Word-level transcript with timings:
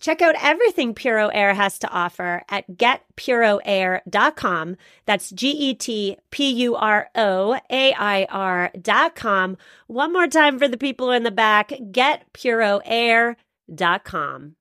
Check 0.00 0.20
out 0.20 0.34
everything 0.42 0.94
Puro 0.94 1.28
Air 1.28 1.54
has 1.54 1.78
to 1.78 1.88
offer 1.88 2.42
at 2.48 2.68
getpuroair.com. 2.70 4.76
That's 5.06 5.30
G 5.30 5.50
E 5.50 5.74
T 5.74 6.16
P 6.30 6.50
U 6.50 6.74
R 6.74 7.08
O 7.14 7.58
A 7.70 7.94
I 7.94 8.26
R.com. 8.28 9.56
One 9.86 10.12
more 10.12 10.26
time 10.26 10.58
for 10.58 10.68
the 10.68 10.76
people 10.76 11.10
in 11.10 11.22
the 11.22 11.30
back 11.30 11.70
getpuroair.com. 11.70 14.56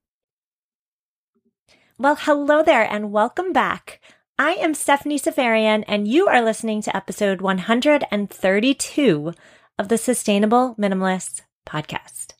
Well, 1.99 2.17
hello 2.19 2.63
there 2.63 2.83
and 2.83 3.11
welcome 3.11 3.53
back. 3.53 4.01
I 4.39 4.53
am 4.53 4.73
Stephanie 4.73 5.19
Seferian, 5.19 5.83
and 5.87 6.07
you 6.07 6.27
are 6.27 6.41
listening 6.41 6.81
to 6.81 6.95
episode 6.95 7.39
132 7.39 9.33
of 9.77 9.89
the 9.89 9.97
Sustainable 9.97 10.75
Minimalists 10.75 11.41
podcast. 11.67 12.33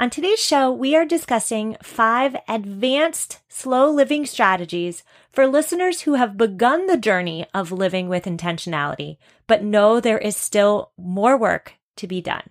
On 0.00 0.10
today's 0.10 0.38
show, 0.38 0.70
we 0.70 0.94
are 0.94 1.04
discussing 1.04 1.76
five 1.82 2.36
advanced 2.46 3.40
slow 3.48 3.90
living 3.90 4.26
strategies 4.26 5.02
for 5.32 5.48
listeners 5.48 6.02
who 6.02 6.14
have 6.14 6.36
begun 6.36 6.86
the 6.86 6.96
journey 6.96 7.46
of 7.52 7.72
living 7.72 8.08
with 8.08 8.24
intentionality, 8.24 9.16
but 9.48 9.64
know 9.64 9.98
there 9.98 10.18
is 10.18 10.36
still 10.36 10.92
more 10.96 11.36
work 11.36 11.74
to 11.96 12.06
be 12.06 12.20
done. 12.20 12.50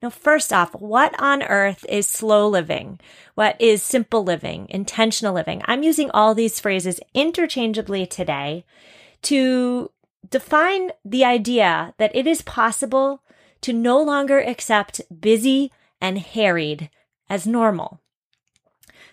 Now, 0.00 0.10
first 0.10 0.52
off, 0.52 0.72
what 0.76 1.20
on 1.20 1.42
earth 1.42 1.84
is 1.88 2.06
slow 2.06 2.46
living? 2.48 3.00
What 3.34 3.60
is 3.60 3.82
simple 3.82 4.22
living, 4.22 4.68
intentional 4.70 5.34
living? 5.34 5.62
I'm 5.64 5.82
using 5.82 6.12
all 6.12 6.36
these 6.36 6.60
phrases 6.60 7.00
interchangeably 7.12 8.06
today 8.06 8.64
to 9.22 9.90
define 10.30 10.92
the 11.04 11.24
idea 11.24 11.92
that 11.98 12.14
it 12.14 12.28
is 12.28 12.40
possible 12.42 13.20
to 13.62 13.72
no 13.72 14.00
longer 14.00 14.38
accept 14.38 15.00
busy, 15.20 15.72
and 16.00 16.18
harried 16.18 16.90
as 17.28 17.46
normal. 17.46 18.00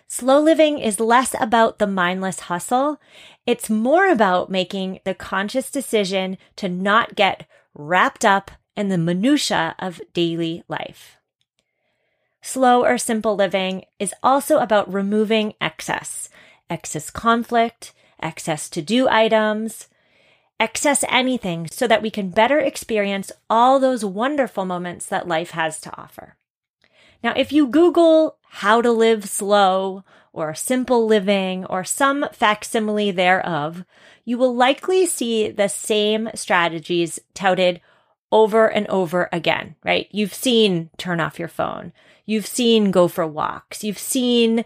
Slow 0.06 0.40
living 0.40 0.78
is 0.78 1.00
less 1.00 1.34
about 1.38 1.78
the 1.78 1.86
mindless 1.86 2.40
hustle. 2.40 2.98
It's 3.46 3.68
more 3.68 4.08
about 4.08 4.50
making 4.50 5.00
the 5.04 5.14
conscious 5.14 5.70
decision 5.70 6.38
to 6.56 6.68
not 6.68 7.14
get 7.14 7.46
wrapped 7.74 8.24
up 8.24 8.50
in 8.74 8.88
the 8.88 8.96
minutia 8.96 9.74
of 9.78 10.00
daily 10.14 10.62
life. 10.66 11.18
Slow 12.40 12.84
or 12.84 12.96
simple 12.96 13.36
living 13.36 13.84
is 13.98 14.14
also 14.22 14.58
about 14.58 14.90
removing 14.90 15.52
excess, 15.60 16.30
excess 16.70 17.10
conflict, 17.10 17.92
excess 18.20 18.70
to 18.70 18.80
do 18.80 19.08
items, 19.08 19.88
excess 20.58 21.04
anything 21.08 21.66
so 21.66 21.86
that 21.86 22.00
we 22.00 22.10
can 22.10 22.30
better 22.30 22.58
experience 22.58 23.30
all 23.50 23.78
those 23.78 24.04
wonderful 24.04 24.64
moments 24.64 25.04
that 25.06 25.28
life 25.28 25.50
has 25.50 25.80
to 25.82 25.94
offer. 26.00 26.37
Now, 27.22 27.32
if 27.36 27.52
you 27.52 27.66
Google 27.66 28.36
how 28.50 28.80
to 28.80 28.90
live 28.90 29.28
slow 29.28 30.04
or 30.32 30.54
simple 30.54 31.06
living 31.06 31.64
or 31.66 31.84
some 31.84 32.26
facsimile 32.32 33.10
thereof, 33.10 33.84
you 34.24 34.38
will 34.38 34.54
likely 34.54 35.06
see 35.06 35.50
the 35.50 35.68
same 35.68 36.30
strategies 36.34 37.18
touted 37.34 37.80
over 38.30 38.68
and 38.68 38.86
over 38.88 39.28
again, 39.32 39.74
right? 39.84 40.06
You've 40.10 40.34
seen 40.34 40.90
turn 40.96 41.18
off 41.20 41.38
your 41.38 41.48
phone. 41.48 41.92
You've 42.26 42.46
seen 42.46 42.90
go 42.90 43.08
for 43.08 43.26
walks. 43.26 43.82
You've 43.82 43.98
seen 43.98 44.64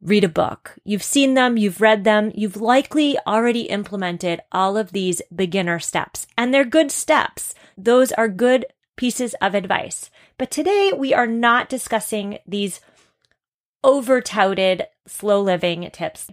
read 0.00 0.22
a 0.22 0.28
book. 0.28 0.76
You've 0.84 1.02
seen 1.02 1.34
them. 1.34 1.56
You've 1.56 1.80
read 1.80 2.04
them. 2.04 2.30
You've 2.34 2.56
likely 2.56 3.18
already 3.26 3.62
implemented 3.62 4.42
all 4.52 4.76
of 4.76 4.92
these 4.92 5.22
beginner 5.34 5.80
steps 5.80 6.26
and 6.38 6.54
they're 6.54 6.64
good 6.64 6.92
steps. 6.92 7.54
Those 7.76 8.12
are 8.12 8.28
good 8.28 8.66
pieces 8.96 9.34
of 9.40 9.54
advice. 9.54 10.10
But 10.38 10.50
today 10.50 10.92
we 10.96 11.12
are 11.14 11.26
not 11.26 11.68
discussing 11.68 12.38
these 12.46 12.80
over 13.82 14.20
touted 14.20 14.86
slow 15.06 15.40
living 15.40 15.88
tips. 15.92 16.28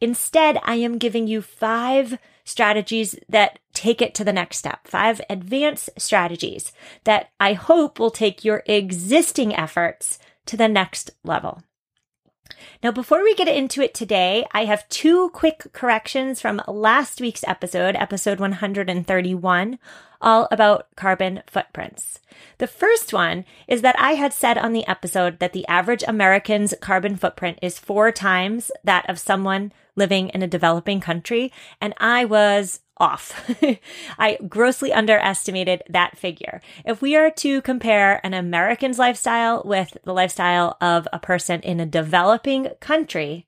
Instead, 0.00 0.58
I 0.64 0.76
am 0.76 0.98
giving 0.98 1.26
you 1.26 1.42
five 1.42 2.18
strategies 2.44 3.14
that 3.28 3.58
take 3.72 4.02
it 4.02 4.14
to 4.16 4.24
the 4.24 4.32
next 4.32 4.56
step, 4.56 4.88
five 4.88 5.20
advanced 5.30 5.90
strategies 5.96 6.72
that 7.04 7.30
I 7.38 7.52
hope 7.52 7.98
will 7.98 8.10
take 8.10 8.44
your 8.44 8.62
existing 8.66 9.54
efforts 9.54 10.18
to 10.46 10.56
the 10.56 10.68
next 10.68 11.10
level. 11.22 11.62
Now, 12.82 12.90
before 12.90 13.22
we 13.22 13.34
get 13.34 13.48
into 13.48 13.80
it 13.80 13.94
today, 13.94 14.44
I 14.52 14.64
have 14.64 14.88
two 14.88 15.30
quick 15.30 15.72
corrections 15.72 16.40
from 16.40 16.60
last 16.66 17.20
week's 17.20 17.44
episode, 17.46 17.94
episode 17.96 18.40
131, 18.40 19.78
all 20.22 20.48
about 20.50 20.86
carbon 20.96 21.42
footprints. 21.46 22.20
The 22.58 22.66
first 22.66 23.12
one 23.12 23.44
is 23.68 23.82
that 23.82 23.98
I 23.98 24.12
had 24.12 24.32
said 24.32 24.56
on 24.56 24.72
the 24.72 24.86
episode 24.86 25.38
that 25.40 25.52
the 25.52 25.66
average 25.66 26.04
American's 26.06 26.74
carbon 26.80 27.16
footprint 27.16 27.58
is 27.60 27.78
four 27.78 28.12
times 28.12 28.70
that 28.84 29.08
of 29.10 29.18
someone 29.18 29.72
living 29.96 30.30
in 30.30 30.42
a 30.42 30.46
developing 30.46 31.00
country, 31.00 31.52
and 31.80 31.92
I 31.98 32.24
was 32.24 32.80
off. 32.96 33.50
I 34.18 34.38
grossly 34.48 34.92
underestimated 34.92 35.82
that 35.88 36.16
figure. 36.16 36.62
If 36.84 37.02
we 37.02 37.16
are 37.16 37.30
to 37.30 37.60
compare 37.62 38.24
an 38.24 38.32
American's 38.32 38.98
lifestyle 38.98 39.62
with 39.64 39.96
the 40.04 40.14
lifestyle 40.14 40.76
of 40.80 41.08
a 41.12 41.18
person 41.18 41.60
in 41.60 41.80
a 41.80 41.86
developing 41.86 42.68
country, 42.80 43.46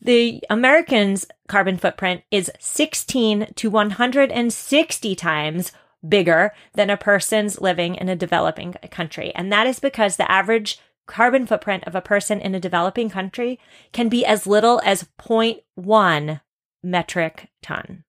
the 0.00 0.42
American's 0.48 1.26
carbon 1.48 1.76
footprint 1.76 2.22
is 2.30 2.52
16 2.60 3.48
to 3.56 3.70
160 3.70 5.16
times 5.16 5.72
bigger 6.06 6.52
than 6.74 6.90
a 6.90 6.96
person's 6.96 7.60
living 7.60 7.94
in 7.94 8.08
a 8.08 8.16
developing 8.16 8.74
country. 8.90 9.32
And 9.34 9.52
that 9.52 9.66
is 9.66 9.80
because 9.80 10.16
the 10.16 10.30
average 10.30 10.78
carbon 11.06 11.46
footprint 11.46 11.84
of 11.86 11.94
a 11.94 12.02
person 12.02 12.40
in 12.40 12.54
a 12.54 12.60
developing 12.60 13.08
country 13.08 13.58
can 13.92 14.08
be 14.08 14.24
as 14.24 14.46
little 14.46 14.80
as 14.84 15.08
0.1 15.18 16.40
metric 16.82 17.48
ton. 17.62 18.04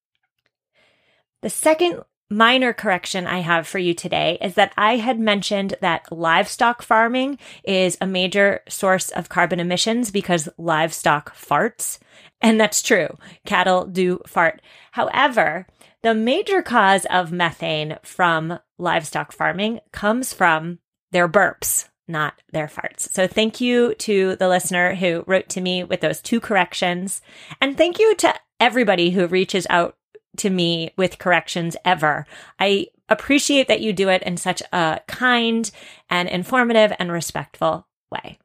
The 1.41 1.49
second 1.49 2.03
minor 2.29 2.73
correction 2.73 3.25
I 3.25 3.39
have 3.39 3.67
for 3.67 3.79
you 3.79 3.93
today 3.93 4.37
is 4.41 4.53
that 4.53 4.73
I 4.77 4.97
had 4.97 5.19
mentioned 5.19 5.75
that 5.81 6.11
livestock 6.11 6.83
farming 6.83 7.39
is 7.63 7.97
a 7.99 8.05
major 8.05 8.61
source 8.69 9.09
of 9.09 9.29
carbon 9.29 9.59
emissions 9.59 10.11
because 10.11 10.49
livestock 10.57 11.35
farts. 11.35 11.97
And 12.41 12.59
that's 12.59 12.83
true. 12.83 13.17
Cattle 13.45 13.85
do 13.85 14.21
fart. 14.27 14.61
However, 14.91 15.65
the 16.01 16.13
major 16.13 16.61
cause 16.61 17.05
of 17.09 17.31
methane 17.31 17.97
from 18.03 18.59
livestock 18.77 19.31
farming 19.31 19.79
comes 19.91 20.33
from 20.33 20.79
their 21.11 21.27
burps, 21.27 21.89
not 22.07 22.35
their 22.51 22.67
farts. 22.67 23.11
So 23.11 23.27
thank 23.27 23.59
you 23.59 23.95
to 23.95 24.35
the 24.37 24.47
listener 24.47 24.95
who 24.95 25.23
wrote 25.27 25.49
to 25.49 25.61
me 25.61 25.83
with 25.83 26.01
those 26.01 26.21
two 26.21 26.39
corrections. 26.39 27.21
And 27.59 27.77
thank 27.77 27.99
you 27.99 28.15
to 28.15 28.33
everybody 28.59 29.11
who 29.11 29.27
reaches 29.27 29.67
out 29.69 29.97
to 30.37 30.49
me 30.49 30.93
with 30.97 31.19
corrections 31.19 31.75
ever. 31.83 32.25
I 32.59 32.87
appreciate 33.09 33.67
that 33.67 33.81
you 33.81 33.91
do 33.91 34.09
it 34.09 34.23
in 34.23 34.37
such 34.37 34.61
a 34.71 35.01
kind 35.07 35.69
and 36.09 36.29
informative 36.29 36.93
and 36.99 37.11
respectful 37.11 37.87
way. 38.11 38.39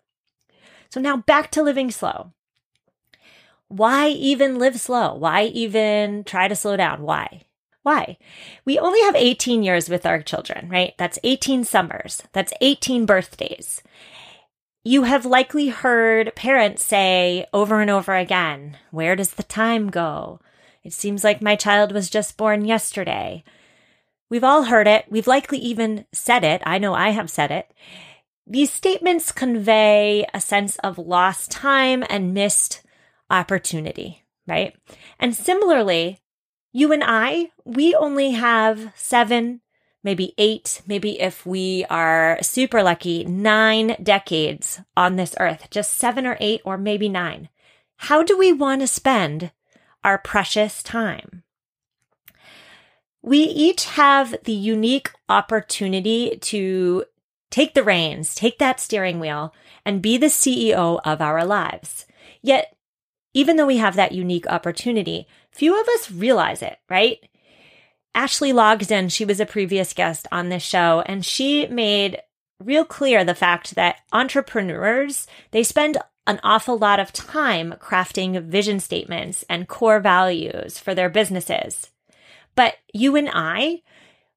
So 0.91 1.01
now 1.01 1.19
back 1.19 1.51
to 1.53 1.63
living 1.63 1.91
slow. 1.91 2.33
Why 3.69 4.09
even 4.09 4.59
live 4.59 4.79
slow? 4.79 5.15
Why 5.15 5.45
even 5.45 6.25
try 6.25 6.49
to 6.49 6.57
slow 6.57 6.77
down? 6.77 7.03
Why? 7.03 7.43
Why? 7.83 8.17
We 8.65 8.79
only 8.79 9.01
have 9.03 9.15
18 9.15 9.63
years 9.63 9.89
with 9.89 10.07
our 10.07 10.23
children, 10.23 10.69
right? 10.69 10.95
That's 10.97 11.19
18 11.23 11.65
summers. 11.65 12.23
That's 12.33 12.53
18 12.61 13.05
birthdays. 13.05 13.83
You 14.85 15.05
have 15.05 15.27
likely 15.27 15.69
heard 15.69 16.35
parents 16.35 16.85
say 16.85 17.47
over 17.53 17.81
and 17.81 17.91
over 17.91 18.15
again, 18.15 18.77
where 18.91 19.17
does 19.17 19.33
the 19.33 19.43
time 19.43 19.91
go? 19.91 20.41
It 20.83 20.93
seems 20.93 21.25
like 21.25 21.41
my 21.41 21.57
child 21.57 21.93
was 21.93 22.11
just 22.11 22.37
born 22.37 22.65
yesterday. 22.65 23.45
We've 24.31 24.45
all 24.45 24.65
heard 24.65 24.87
it. 24.87 25.07
We've 25.09 25.27
likely 25.27 25.59
even 25.59 26.07
said 26.13 26.45
it. 26.45 26.63
I 26.67 26.79
know 26.79 26.95
I 26.95 27.11
have 27.11 27.31
said 27.31 27.51
it. 27.51 27.71
These 28.47 28.71
statements 28.73 29.33
convey 29.33 30.27
a 30.35 30.41
sense 30.41 30.77
of 30.79 30.99
lost 30.99 31.51
time 31.51 32.05
and 32.11 32.35
missed 32.35 32.83
opportunity, 33.31 34.25
right? 34.47 34.75
And 35.19 35.35
similarly, 35.35 36.21
you 36.73 36.93
and 36.93 37.03
I, 37.05 37.51
we 37.65 37.95
only 37.95 38.33
have 38.33 38.93
seven, 38.97 39.61
maybe 40.03 40.35
eight, 40.37 40.83
maybe 40.87 41.21
if 41.21 41.47
we 41.47 41.85
are 41.89 42.39
super 42.43 42.83
lucky, 42.83 43.25
nine 43.25 43.97
decades 44.03 44.81
on 44.97 45.17
this 45.17 45.35
earth, 45.39 45.69
just 45.71 45.95
seven 45.95 46.27
or 46.27 46.37
eight, 46.41 46.61
or 46.65 46.77
maybe 46.77 47.09
nine. 47.09 47.49
How 47.97 48.23
do 48.23 48.37
we 48.37 48.53
want 48.53 48.81
to 48.81 48.87
spend 48.87 49.53
our 50.03 50.19
precious 50.19 50.83
time? 50.83 51.45
We 53.23 53.39
each 53.39 53.87
have 53.87 54.37
the 54.45 54.53
unique 54.53 55.11
opportunity 55.29 56.37
to 56.43 57.05
take 57.51 57.73
the 57.73 57.85
reins, 57.85 58.35
take 58.35 58.59
that 58.59 58.81
steering 58.81 59.21
wheel, 59.21 59.55
and 59.87 60.03
be 60.03 60.19
the 60.19 60.27
CEO 60.27 61.01
of 61.05 61.23
our 61.23 61.45
lives. 61.45 62.05
Yet, 62.43 62.74
even 63.35 63.57
though 63.57 63.67
we 63.67 63.77
have 63.77 63.97
that 63.97 64.13
unique 64.13 64.47
opportunity, 64.47 65.27
few 65.51 65.79
of 65.79 65.89
us 65.89 66.11
realize 66.11 66.63
it, 66.63 66.79
right? 66.89 67.19
Ashley 68.15 68.53
Logsdon, 68.53 69.11
she 69.11 69.25
was 69.25 69.41
a 69.41 69.47
previous 69.47 69.93
guest 69.93 70.29
on 70.31 70.49
this 70.49 70.63
show, 70.63 71.03
and 71.05 71.27
she 71.27 71.67
made 71.67 72.23
real 72.61 72.85
clear 72.85 73.25
the 73.25 73.35
fact 73.35 73.75
that 73.75 73.97
entrepreneurs, 74.13 75.27
they 75.51 75.65
spend 75.65 75.99
an 76.27 76.41
awful 76.43 76.79
lot 76.79 77.01
of 77.01 77.13
time 77.13 77.75
crafting 77.81 78.43
vision 78.45 78.81
statements 78.81 79.45
and 79.51 79.69
core 79.69 80.01
values 80.01 80.79
for 80.79 80.95
their 80.95 81.11
businesses. 81.11 81.91
But 82.55 82.77
you 82.93 83.17
and 83.17 83.29
I, 83.33 83.83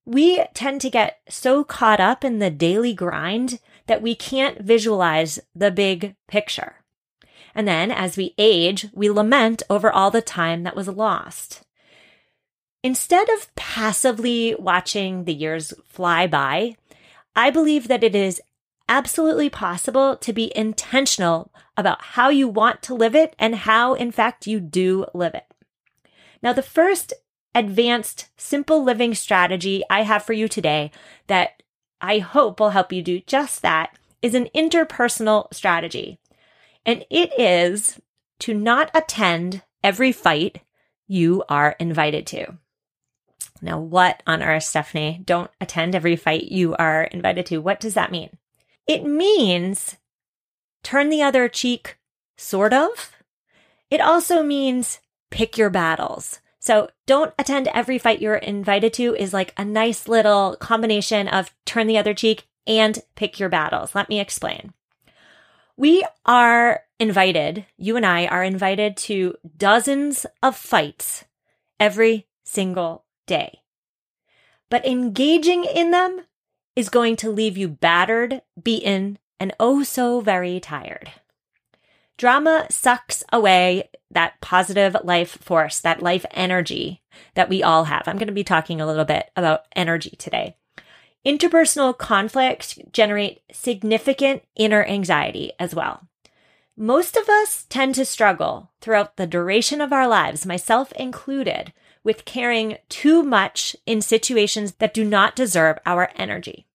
we 0.05 0.43
tend 0.53 0.81
to 0.81 0.89
get 0.89 1.19
so 1.29 1.63
caught 1.63 1.99
up 1.99 2.25
in 2.25 2.39
the 2.39 2.49
daily 2.49 2.93
grind 2.93 3.59
that 3.85 4.01
we 4.01 4.15
can't 4.15 4.61
visualize 4.61 5.39
the 5.53 5.71
big 5.71 6.15
picture. 6.27 6.77
And 7.57 7.67
then 7.67 7.89
as 7.89 8.15
we 8.15 8.35
age, 8.37 8.85
we 8.93 9.09
lament 9.09 9.63
over 9.67 9.91
all 9.91 10.11
the 10.11 10.21
time 10.21 10.61
that 10.61 10.75
was 10.75 10.87
lost. 10.87 11.63
Instead 12.83 13.27
of 13.29 13.53
passively 13.55 14.55
watching 14.59 15.23
the 15.23 15.33
years 15.33 15.73
fly 15.83 16.27
by, 16.27 16.75
I 17.35 17.49
believe 17.49 17.87
that 17.87 18.03
it 18.03 18.13
is 18.13 18.39
absolutely 18.87 19.49
possible 19.49 20.15
to 20.17 20.31
be 20.31 20.55
intentional 20.55 21.51
about 21.75 22.01
how 22.01 22.29
you 22.29 22.47
want 22.47 22.83
to 22.83 22.93
live 22.93 23.15
it 23.15 23.35
and 23.39 23.55
how, 23.55 23.95
in 23.95 24.11
fact, 24.11 24.45
you 24.45 24.59
do 24.59 25.07
live 25.15 25.33
it. 25.33 25.51
Now, 26.43 26.53
the 26.53 26.61
first 26.61 27.11
advanced 27.55 28.29
simple 28.37 28.83
living 28.83 29.15
strategy 29.15 29.81
I 29.89 30.03
have 30.03 30.21
for 30.21 30.33
you 30.33 30.47
today 30.47 30.91
that 31.25 31.63
I 31.99 32.19
hope 32.19 32.59
will 32.59 32.69
help 32.69 32.93
you 32.93 33.01
do 33.01 33.19
just 33.21 33.63
that 33.63 33.97
is 34.21 34.35
an 34.35 34.47
interpersonal 34.53 35.51
strategy. 35.51 36.19
And 36.87 37.05
it 37.09 37.37
is 37.37 37.99
to 38.39 38.53
not 38.53 38.89
attend 38.95 39.61
every 39.83 40.11
fight 40.11 40.61
you 41.07 41.43
are 41.49 41.75
invited 41.79 42.25
to. 42.27 42.57
Now, 43.61 43.79
what 43.79 44.23
on 44.25 44.41
earth, 44.41 44.63
Stephanie? 44.63 45.21
Don't 45.25 45.51
attend 45.59 45.95
every 45.95 46.15
fight 46.15 46.45
you 46.45 46.75
are 46.77 47.03
invited 47.03 47.45
to. 47.47 47.57
What 47.57 47.79
does 47.79 47.93
that 47.95 48.11
mean? 48.11 48.29
It 48.87 49.03
means 49.03 49.97
turn 50.83 51.09
the 51.09 51.21
other 51.21 51.49
cheek, 51.49 51.97
sort 52.37 52.73
of. 52.73 53.11
It 53.89 53.99
also 53.99 54.41
means 54.41 54.99
pick 55.29 55.57
your 55.57 55.69
battles. 55.69 56.39
So 56.59 56.89
don't 57.05 57.33
attend 57.39 57.67
every 57.69 57.97
fight 57.97 58.21
you're 58.21 58.35
invited 58.35 58.93
to 58.93 59.15
is 59.15 59.33
like 59.33 59.53
a 59.57 59.65
nice 59.65 60.07
little 60.07 60.55
combination 60.57 61.27
of 61.27 61.53
turn 61.65 61.87
the 61.87 61.97
other 61.97 62.13
cheek 62.13 62.47
and 62.65 62.99
pick 63.15 63.39
your 63.39 63.49
battles. 63.49 63.95
Let 63.95 64.09
me 64.09 64.19
explain. 64.19 64.73
We 65.79 66.03
are 66.25 66.81
invited, 66.99 67.67
you 67.77 67.97
and 67.97 68.05
I 68.05 68.25
are 68.25 68.43
invited 68.43 68.97
to 68.97 69.35
dozens 69.57 70.25
of 70.41 70.57
fights 70.57 71.25
every 71.79 72.25
single 72.43 73.05
day. 73.27 73.61
But 74.71 74.87
engaging 74.87 75.65
in 75.65 75.91
them 75.91 76.25
is 76.75 76.89
going 76.89 77.15
to 77.17 77.29
leave 77.29 77.57
you 77.57 77.67
battered, 77.67 78.41
beaten, 78.61 79.19
and 79.39 79.53
oh 79.59 79.83
so 79.83 80.19
very 80.19 80.59
tired. 80.59 81.11
Drama 82.17 82.65
sucks 82.71 83.23
away 83.31 83.89
that 84.09 84.41
positive 84.41 84.97
life 85.03 85.37
force, 85.41 85.79
that 85.79 86.01
life 86.01 86.25
energy 86.31 87.03
that 87.35 87.49
we 87.49 87.61
all 87.61 87.83
have. 87.83 88.07
I'm 88.07 88.17
going 88.17 88.27
to 88.27 88.33
be 88.33 88.43
talking 88.43 88.81
a 88.81 88.87
little 88.87 89.05
bit 89.05 89.29
about 89.35 89.65
energy 89.75 90.15
today. 90.17 90.55
Interpersonal 91.25 91.97
conflicts 91.97 92.79
generate 92.91 93.41
significant 93.51 94.43
inner 94.55 94.83
anxiety 94.85 95.51
as 95.59 95.75
well. 95.75 96.07
Most 96.75 97.17
of 97.17 97.27
us 97.27 97.65
tend 97.69 97.95
to 97.95 98.05
struggle 98.05 98.69
throughout 98.81 99.17
the 99.17 99.25
duration 99.25 99.81
of 99.81 99.91
our 99.91 100.07
lives, 100.07 100.45
myself 100.45 100.91
included, 100.93 101.73
with 102.03 102.23
caring 102.23 102.77
too 102.87 103.23
much 103.23 103.75
in 103.85 104.01
situations 104.01 104.73
that 104.73 104.93
do 104.93 105.03
not 105.03 105.35
deserve 105.35 105.79
our 105.85 106.11
energy. 106.15 106.67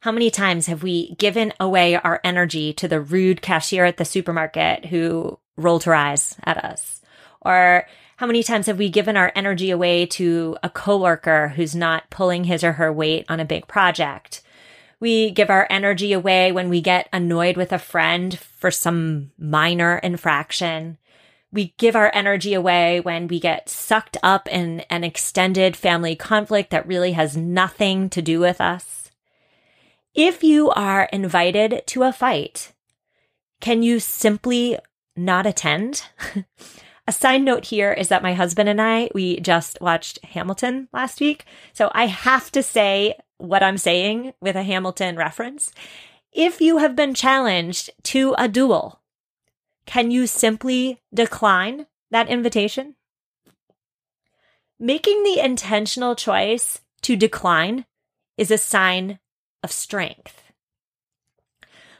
How 0.00 0.12
many 0.12 0.30
times 0.30 0.66
have 0.66 0.82
we 0.82 1.14
given 1.16 1.52
away 1.60 1.94
our 1.94 2.20
energy 2.24 2.72
to 2.72 2.88
the 2.88 3.02
rude 3.02 3.42
cashier 3.42 3.84
at 3.84 3.98
the 3.98 4.06
supermarket 4.06 4.86
who 4.86 5.38
rolled 5.58 5.84
her 5.84 5.94
eyes 5.94 6.36
at 6.42 6.64
us? 6.64 7.02
Or 7.42 7.86
how 8.20 8.26
many 8.26 8.42
times 8.42 8.66
have 8.66 8.76
we 8.76 8.90
given 8.90 9.16
our 9.16 9.32
energy 9.34 9.70
away 9.70 10.04
to 10.04 10.54
a 10.62 10.68
coworker 10.68 11.54
who's 11.56 11.74
not 11.74 12.10
pulling 12.10 12.44
his 12.44 12.62
or 12.62 12.74
her 12.74 12.92
weight 12.92 13.24
on 13.30 13.40
a 13.40 13.46
big 13.46 13.66
project? 13.66 14.42
We 15.00 15.30
give 15.30 15.48
our 15.48 15.66
energy 15.70 16.12
away 16.12 16.52
when 16.52 16.68
we 16.68 16.82
get 16.82 17.08
annoyed 17.14 17.56
with 17.56 17.72
a 17.72 17.78
friend 17.78 18.38
for 18.38 18.70
some 18.70 19.30
minor 19.38 19.96
infraction. 19.96 20.98
We 21.50 21.72
give 21.78 21.96
our 21.96 22.10
energy 22.12 22.52
away 22.52 23.00
when 23.00 23.26
we 23.26 23.40
get 23.40 23.70
sucked 23.70 24.18
up 24.22 24.46
in 24.48 24.80
an 24.90 25.02
extended 25.02 25.74
family 25.74 26.14
conflict 26.14 26.68
that 26.72 26.86
really 26.86 27.12
has 27.12 27.38
nothing 27.38 28.10
to 28.10 28.20
do 28.20 28.38
with 28.38 28.60
us. 28.60 29.10
If 30.14 30.44
you 30.44 30.68
are 30.72 31.04
invited 31.10 31.84
to 31.86 32.02
a 32.02 32.12
fight, 32.12 32.74
can 33.62 33.82
you 33.82 33.98
simply 33.98 34.76
not 35.16 35.46
attend? 35.46 36.02
a 37.10 37.12
side 37.12 37.42
note 37.42 37.64
here 37.64 37.92
is 37.92 38.06
that 38.06 38.22
my 38.22 38.34
husband 38.34 38.68
and 38.68 38.80
I, 38.80 39.10
we 39.12 39.40
just 39.40 39.80
watched 39.80 40.24
Hamilton 40.24 40.86
last 40.92 41.20
week. 41.20 41.44
So 41.72 41.90
I 41.92 42.06
have 42.06 42.52
to 42.52 42.62
say 42.62 43.16
what 43.36 43.64
I'm 43.64 43.78
saying 43.78 44.32
with 44.40 44.54
a 44.54 44.62
Hamilton 44.62 45.16
reference. 45.16 45.72
If 46.30 46.60
you 46.60 46.78
have 46.78 46.94
been 46.94 47.14
challenged 47.14 47.90
to 48.14 48.36
a 48.38 48.46
duel, 48.46 49.00
can 49.86 50.12
you 50.12 50.28
simply 50.28 51.00
decline 51.12 51.88
that 52.12 52.28
invitation? 52.28 52.94
Making 54.78 55.24
the 55.24 55.40
intentional 55.40 56.14
choice 56.14 56.80
to 57.02 57.16
decline 57.16 57.86
is 58.38 58.52
a 58.52 58.56
sign 58.56 59.18
of 59.64 59.72
strength. 59.72 60.44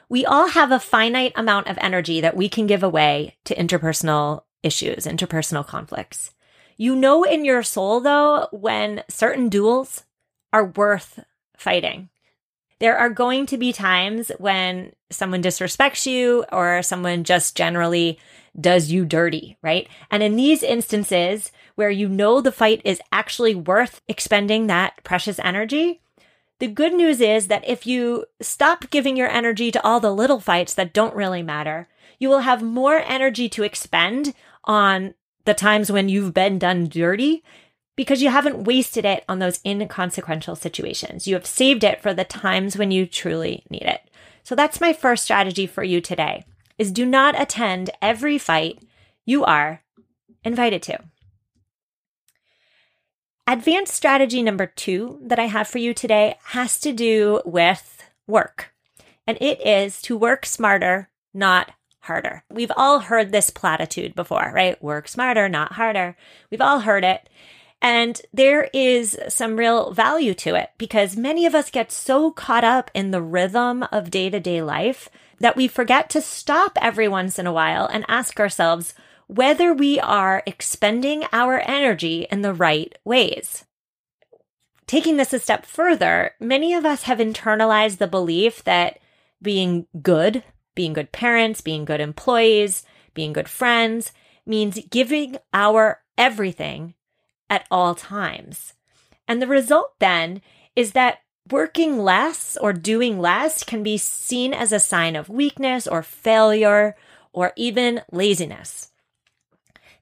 We 0.07 0.25
all 0.25 0.47
have 0.47 0.71
a 0.71 0.79
finite 0.79 1.33
amount 1.35 1.67
of 1.67 1.77
energy 1.81 2.21
that 2.21 2.37
we 2.37 2.47
can 2.47 2.65
give 2.65 2.81
away 2.81 3.35
to 3.43 3.53
interpersonal 3.53 4.43
issues, 4.63 5.05
interpersonal 5.05 5.65
conflicts. 5.65 6.33
You 6.77 6.95
know 6.95 7.23
in 7.23 7.45
your 7.45 7.63
soul, 7.63 7.99
though, 7.99 8.47
when 8.51 9.03
certain 9.09 9.49
duels 9.49 10.03
are 10.53 10.65
worth 10.65 11.19
fighting. 11.57 12.09
There 12.79 12.97
are 12.97 13.09
going 13.09 13.45
to 13.47 13.57
be 13.57 13.71
times 13.71 14.31
when 14.39 14.93
someone 15.11 15.43
disrespects 15.43 16.07
you 16.07 16.45
or 16.51 16.81
someone 16.81 17.23
just 17.23 17.55
generally 17.55 18.17
does 18.59 18.91
you 18.91 19.05
dirty, 19.05 19.57
right? 19.61 19.87
And 20.09 20.23
in 20.23 20.35
these 20.35 20.63
instances 20.63 21.51
where 21.75 21.91
you 21.91 22.09
know 22.09 22.41
the 22.41 22.51
fight 22.51 22.81
is 22.83 22.99
actually 23.11 23.53
worth 23.53 24.01
expending 24.07 24.67
that 24.67 25.03
precious 25.03 25.37
energy, 25.39 26.01
the 26.59 26.67
good 26.67 26.93
news 26.93 27.21
is 27.21 27.47
that 27.47 27.67
if 27.67 27.87
you 27.87 28.25
stop 28.41 28.89
giving 28.89 29.15
your 29.15 29.29
energy 29.29 29.71
to 29.71 29.83
all 29.83 29.99
the 29.99 30.13
little 30.13 30.39
fights 30.39 30.73
that 30.73 30.93
don't 30.93 31.15
really 31.15 31.43
matter, 31.43 31.87
you 32.19 32.29
will 32.29 32.39
have 32.39 32.61
more 32.61 32.97
energy 32.97 33.49
to 33.49 33.63
expend 33.63 34.33
on 34.65 35.13
the 35.45 35.53
times 35.53 35.91
when 35.91 36.09
you've 36.09 36.33
been 36.33 36.59
done 36.59 36.87
dirty 36.87 37.43
because 37.95 38.21
you 38.21 38.29
haven't 38.29 38.63
wasted 38.63 39.05
it 39.05 39.23
on 39.27 39.39
those 39.39 39.59
inconsequential 39.65 40.55
situations. 40.55 41.27
You 41.27 41.35
have 41.35 41.45
saved 41.45 41.83
it 41.83 42.01
for 42.01 42.13
the 42.13 42.23
times 42.23 42.77
when 42.77 42.91
you 42.91 43.05
truly 43.05 43.63
need 43.69 43.83
it. 43.83 44.01
So 44.43 44.55
that's 44.55 44.81
my 44.81 44.93
first 44.93 45.23
strategy 45.23 45.67
for 45.67 45.83
you 45.83 46.01
today 46.01 46.45
is 46.77 46.91
do 46.91 47.05
not 47.05 47.39
attend 47.39 47.91
every 48.01 48.37
fight 48.37 48.79
you 49.25 49.43
are 49.45 49.83
invited 50.43 50.81
to. 50.83 50.99
Advanced 53.45 53.93
strategy 53.93 54.41
number 54.41 54.65
two 54.65 55.19
that 55.23 55.39
I 55.39 55.45
have 55.45 55.67
for 55.67 55.77
you 55.77 55.93
today 55.93 56.37
has 56.45 56.79
to 56.79 56.93
do 56.93 57.41
with 57.45 58.03
work, 58.25 58.73
and 59.27 59.37
it 59.41 59.65
is 59.65 60.01
to 60.03 60.17
work 60.17 60.45
smarter, 60.45 61.09
not 61.33 61.71
harder. 62.01 62.43
We've 62.49 62.71
all 62.75 62.99
heard 62.99 63.31
this 63.31 63.49
platitude 63.49 64.15
before, 64.15 64.51
right? 64.53 64.81
Work 64.83 65.07
smarter, 65.07 65.47
not 65.47 65.73
harder. 65.73 66.15
We've 66.49 66.61
all 66.61 66.81
heard 66.81 67.03
it. 67.03 67.29
And 67.81 68.21
there 68.31 68.69
is 68.73 69.17
some 69.29 69.57
real 69.57 69.91
value 69.91 70.35
to 70.35 70.55
it 70.55 70.69
because 70.77 71.17
many 71.17 71.45
of 71.45 71.55
us 71.55 71.71
get 71.71 71.91
so 71.91 72.31
caught 72.31 72.63
up 72.63 72.91
in 72.93 73.11
the 73.11 73.21
rhythm 73.21 73.83
of 73.91 74.11
day 74.11 74.29
to 74.29 74.39
day 74.39 74.61
life 74.61 75.09
that 75.39 75.55
we 75.55 75.67
forget 75.67 76.09
to 76.11 76.21
stop 76.21 76.77
every 76.79 77.07
once 77.07 77.39
in 77.39 77.47
a 77.47 77.53
while 77.53 77.87
and 77.87 78.05
ask 78.07 78.39
ourselves 78.39 78.93
whether 79.25 79.73
we 79.73 79.99
are 79.99 80.43
expending 80.45 81.23
our 81.31 81.59
energy 81.61 82.27
in 82.31 82.41
the 82.41 82.53
right 82.53 82.95
ways. 83.03 83.65
Taking 84.85 85.17
this 85.17 85.33
a 85.33 85.39
step 85.39 85.65
further, 85.65 86.31
many 86.39 86.73
of 86.73 86.85
us 86.85 87.03
have 87.03 87.19
internalized 87.19 87.97
the 87.97 88.07
belief 88.07 88.63
that 88.65 88.99
being 89.41 89.87
good, 90.01 90.43
being 90.81 90.93
good 90.93 91.11
parents, 91.11 91.61
being 91.61 91.85
good 91.85 92.01
employees, 92.01 92.83
being 93.13 93.33
good 93.33 93.47
friends 93.47 94.13
means 94.47 94.79
giving 94.89 95.37
our 95.53 96.01
everything 96.17 96.95
at 97.51 97.67
all 97.69 97.93
times. 97.93 98.73
And 99.27 99.39
the 99.39 99.45
result 99.45 99.93
then 99.99 100.41
is 100.75 100.93
that 100.93 101.19
working 101.51 101.99
less 101.99 102.57
or 102.59 102.73
doing 102.73 103.19
less 103.19 103.63
can 103.63 103.83
be 103.83 103.95
seen 103.95 104.55
as 104.55 104.71
a 104.71 104.79
sign 104.79 105.15
of 105.15 105.29
weakness 105.29 105.85
or 105.85 106.01
failure 106.01 106.95
or 107.31 107.53
even 107.55 108.01
laziness. 108.11 108.91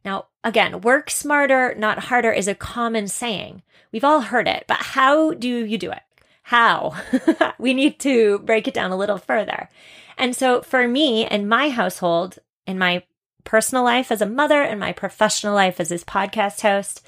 Now, 0.05 0.27
again, 0.45 0.79
work 0.79 1.09
smarter, 1.09 1.75
not 1.77 2.05
harder 2.05 2.31
is 2.31 2.47
a 2.47 2.55
common 2.55 3.09
saying. 3.09 3.63
We've 3.91 4.05
all 4.05 4.21
heard 4.21 4.47
it, 4.47 4.63
but 4.65 4.77
how 4.77 5.33
do 5.33 5.65
you 5.65 5.77
do 5.77 5.91
it? 5.91 6.03
How? 6.49 6.95
we 7.59 7.75
need 7.75 7.99
to 7.99 8.39
break 8.39 8.67
it 8.67 8.73
down 8.73 8.89
a 8.89 8.97
little 8.97 9.19
further. 9.19 9.69
And 10.17 10.35
so 10.35 10.63
for 10.63 10.87
me 10.87 11.23
and 11.27 11.47
my 11.47 11.69
household, 11.69 12.39
in 12.65 12.79
my 12.79 13.03
personal 13.43 13.83
life 13.83 14.11
as 14.11 14.19
a 14.19 14.25
mother 14.25 14.63
and 14.63 14.79
my 14.79 14.91
professional 14.91 15.53
life 15.53 15.79
as 15.79 15.89
this 15.89 16.03
podcast 16.03 16.61
host, 16.61 17.05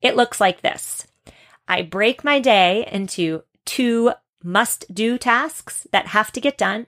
it 0.00 0.14
looks 0.14 0.40
like 0.40 0.62
this. 0.62 1.08
I 1.66 1.82
break 1.82 2.22
my 2.22 2.38
day 2.38 2.88
into 2.88 3.42
two 3.64 4.12
must 4.44 4.94
do 4.94 5.18
tasks 5.18 5.88
that 5.90 6.06
have 6.06 6.30
to 6.30 6.40
get 6.40 6.56
done, 6.56 6.86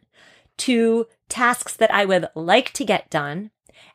two 0.56 1.08
tasks 1.28 1.74
that 1.74 1.92
I 1.92 2.04
would 2.04 2.28
like 2.36 2.72
to 2.74 2.84
get 2.84 3.10
done, 3.10 3.50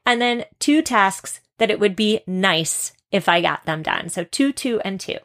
and 0.05 0.21
then 0.21 0.43
two 0.59 0.81
tasks 0.81 1.39
that 1.59 1.71
it 1.71 1.79
would 1.79 1.95
be 1.95 2.19
nice 2.27 2.91
if 3.09 3.29
I 3.29 3.39
got 3.39 3.63
them 3.63 3.81
done. 3.81 4.09
So 4.09 4.25
two, 4.25 4.51
two, 4.51 4.81
and 4.81 4.99
two. 4.99 5.19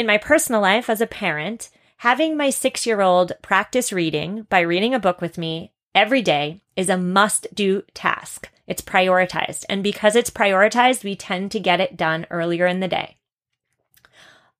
In 0.00 0.06
my 0.06 0.16
personal 0.16 0.62
life 0.62 0.88
as 0.88 1.02
a 1.02 1.06
parent, 1.06 1.68
having 1.98 2.34
my 2.34 2.48
six 2.48 2.86
year 2.86 3.02
old 3.02 3.32
practice 3.42 3.92
reading 3.92 4.46
by 4.48 4.60
reading 4.60 4.94
a 4.94 4.98
book 4.98 5.20
with 5.20 5.36
me 5.36 5.72
every 5.94 6.22
day 6.22 6.62
is 6.74 6.88
a 6.88 6.96
must 6.96 7.54
do 7.54 7.82
task. 7.92 8.48
It's 8.66 8.80
prioritized. 8.80 9.66
And 9.68 9.82
because 9.82 10.16
it's 10.16 10.30
prioritized, 10.30 11.04
we 11.04 11.16
tend 11.16 11.50
to 11.50 11.60
get 11.60 11.82
it 11.82 11.98
done 11.98 12.26
earlier 12.30 12.66
in 12.66 12.80
the 12.80 12.88
day. 12.88 13.18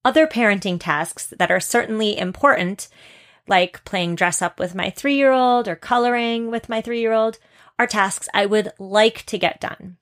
Other 0.04 0.26
parenting 0.26 0.78
tasks 0.78 1.32
that 1.38 1.50
are 1.50 1.58
certainly 1.58 2.18
important, 2.18 2.88
like 3.48 3.82
playing 3.86 4.16
dress 4.16 4.42
up 4.42 4.60
with 4.60 4.74
my 4.74 4.90
three 4.90 5.14
year 5.14 5.32
old 5.32 5.68
or 5.68 5.74
coloring 5.74 6.50
with 6.50 6.68
my 6.68 6.82
three 6.82 7.00
year 7.00 7.14
old, 7.14 7.38
are 7.78 7.86
tasks 7.86 8.28
I 8.34 8.44
would 8.44 8.72
like 8.78 9.24
to 9.24 9.38
get 9.38 9.58
done. 9.58 9.96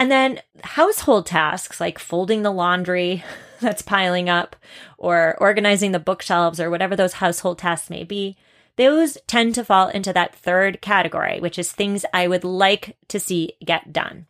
And 0.00 0.10
then 0.10 0.40
household 0.64 1.26
tasks 1.26 1.78
like 1.78 1.98
folding 1.98 2.40
the 2.42 2.50
laundry 2.50 3.22
that's 3.60 3.82
piling 3.82 4.30
up 4.30 4.56
or 4.96 5.36
organizing 5.38 5.92
the 5.92 5.98
bookshelves 5.98 6.58
or 6.58 6.70
whatever 6.70 6.96
those 6.96 7.12
household 7.14 7.58
tasks 7.58 7.90
may 7.90 8.02
be 8.02 8.36
those 8.76 9.18
tend 9.26 9.54
to 9.54 9.64
fall 9.64 9.88
into 9.88 10.10
that 10.14 10.34
third 10.34 10.80
category, 10.80 11.38
which 11.38 11.58
is 11.58 11.70
things 11.70 12.06
I 12.14 12.26
would 12.26 12.44
like 12.44 12.96
to 13.08 13.20
see 13.20 13.52
get 13.62 13.92
done. 13.92 14.26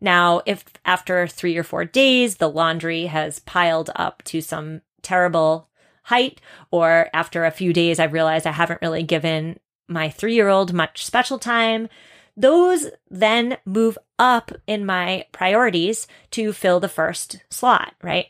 Now, 0.00 0.42
if 0.46 0.64
after 0.84 1.28
three 1.28 1.56
or 1.56 1.62
four 1.62 1.84
days 1.84 2.36
the 2.36 2.50
laundry 2.50 3.06
has 3.06 3.38
piled 3.38 3.90
up 3.94 4.24
to 4.24 4.40
some 4.40 4.80
terrible 5.02 5.68
height, 6.04 6.40
or 6.72 7.08
after 7.14 7.44
a 7.44 7.52
few 7.52 7.72
days 7.72 8.00
I've 8.00 8.12
realized 8.12 8.48
I 8.48 8.52
haven't 8.52 8.82
really 8.82 9.04
given 9.04 9.60
my 9.86 10.10
three 10.10 10.34
year 10.34 10.48
old 10.48 10.72
much 10.72 11.06
special 11.06 11.38
time, 11.38 11.88
those 12.36 12.88
then 13.10 13.58
move 13.64 13.96
up 14.18 14.52
in 14.66 14.86
my 14.86 15.26
priorities 15.32 16.06
to 16.32 16.52
fill 16.52 16.80
the 16.80 16.88
first 16.88 17.38
slot, 17.50 17.94
right? 18.02 18.26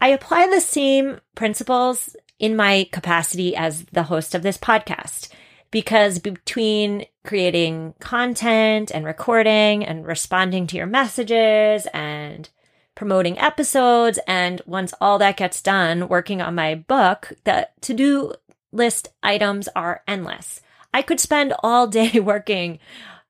I 0.00 0.08
apply 0.08 0.48
the 0.48 0.60
same 0.60 1.20
principles 1.34 2.16
in 2.38 2.56
my 2.56 2.88
capacity 2.92 3.56
as 3.56 3.84
the 3.86 4.04
host 4.04 4.34
of 4.34 4.42
this 4.42 4.58
podcast. 4.58 5.28
Because 5.70 6.18
between 6.18 7.06
creating 7.24 7.94
content 7.98 8.92
and 8.92 9.04
recording 9.04 9.84
and 9.84 10.06
responding 10.06 10.66
to 10.68 10.76
your 10.76 10.86
messages 10.86 11.88
and 11.92 12.48
promoting 12.94 13.38
episodes, 13.38 14.20
and 14.28 14.62
once 14.66 14.94
all 15.00 15.18
that 15.18 15.36
gets 15.36 15.60
done, 15.60 16.06
working 16.08 16.40
on 16.40 16.54
my 16.54 16.76
book, 16.76 17.32
the 17.42 17.68
to 17.80 17.94
do 17.94 18.34
list 18.70 19.08
items 19.22 19.68
are 19.74 20.02
endless. 20.06 20.60
I 20.92 21.02
could 21.02 21.18
spend 21.18 21.54
all 21.60 21.86
day 21.88 22.20
working 22.20 22.78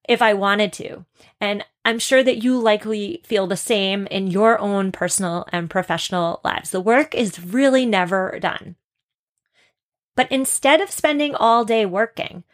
if 0.09 0.23
I 0.23 0.35
wanted 0.35 0.73
to. 0.75 1.05
And 1.41 1.65
I'm 1.85 1.99
sure 1.99 2.23
that 2.23 2.43
you 2.43 2.59
likely 2.59 3.23
feel 3.25 3.47
the 3.47 3.57
same 3.57 4.07
in 4.07 4.29
your 4.29 4.59
own 4.59 4.93
personal 4.93 5.47
and 5.53 5.71
professional 5.71 6.41
lives. 6.45 6.71
The 6.71 6.81
work 6.81 7.15
is 7.15 7.45
really 7.45 7.85
never 7.85 8.39
done. 8.41 8.77
But 10.17 10.31
instead 10.31 10.81
of 10.81 10.91
spending 10.91 11.35
all 11.35 11.65
day 11.65 11.85
working, 11.85 12.45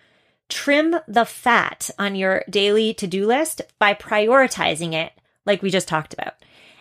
trim 0.49 0.97
the 1.07 1.25
fat 1.25 1.91
on 1.99 2.15
your 2.15 2.45
daily 2.49 2.95
to 2.95 3.07
do 3.07 3.27
list 3.27 3.63
by 3.79 3.95
prioritizing 3.95 4.93
it, 4.93 5.13
like 5.47 5.63
we 5.63 5.71
just 5.71 5.89
talked 5.89 6.13
about. 6.13 6.35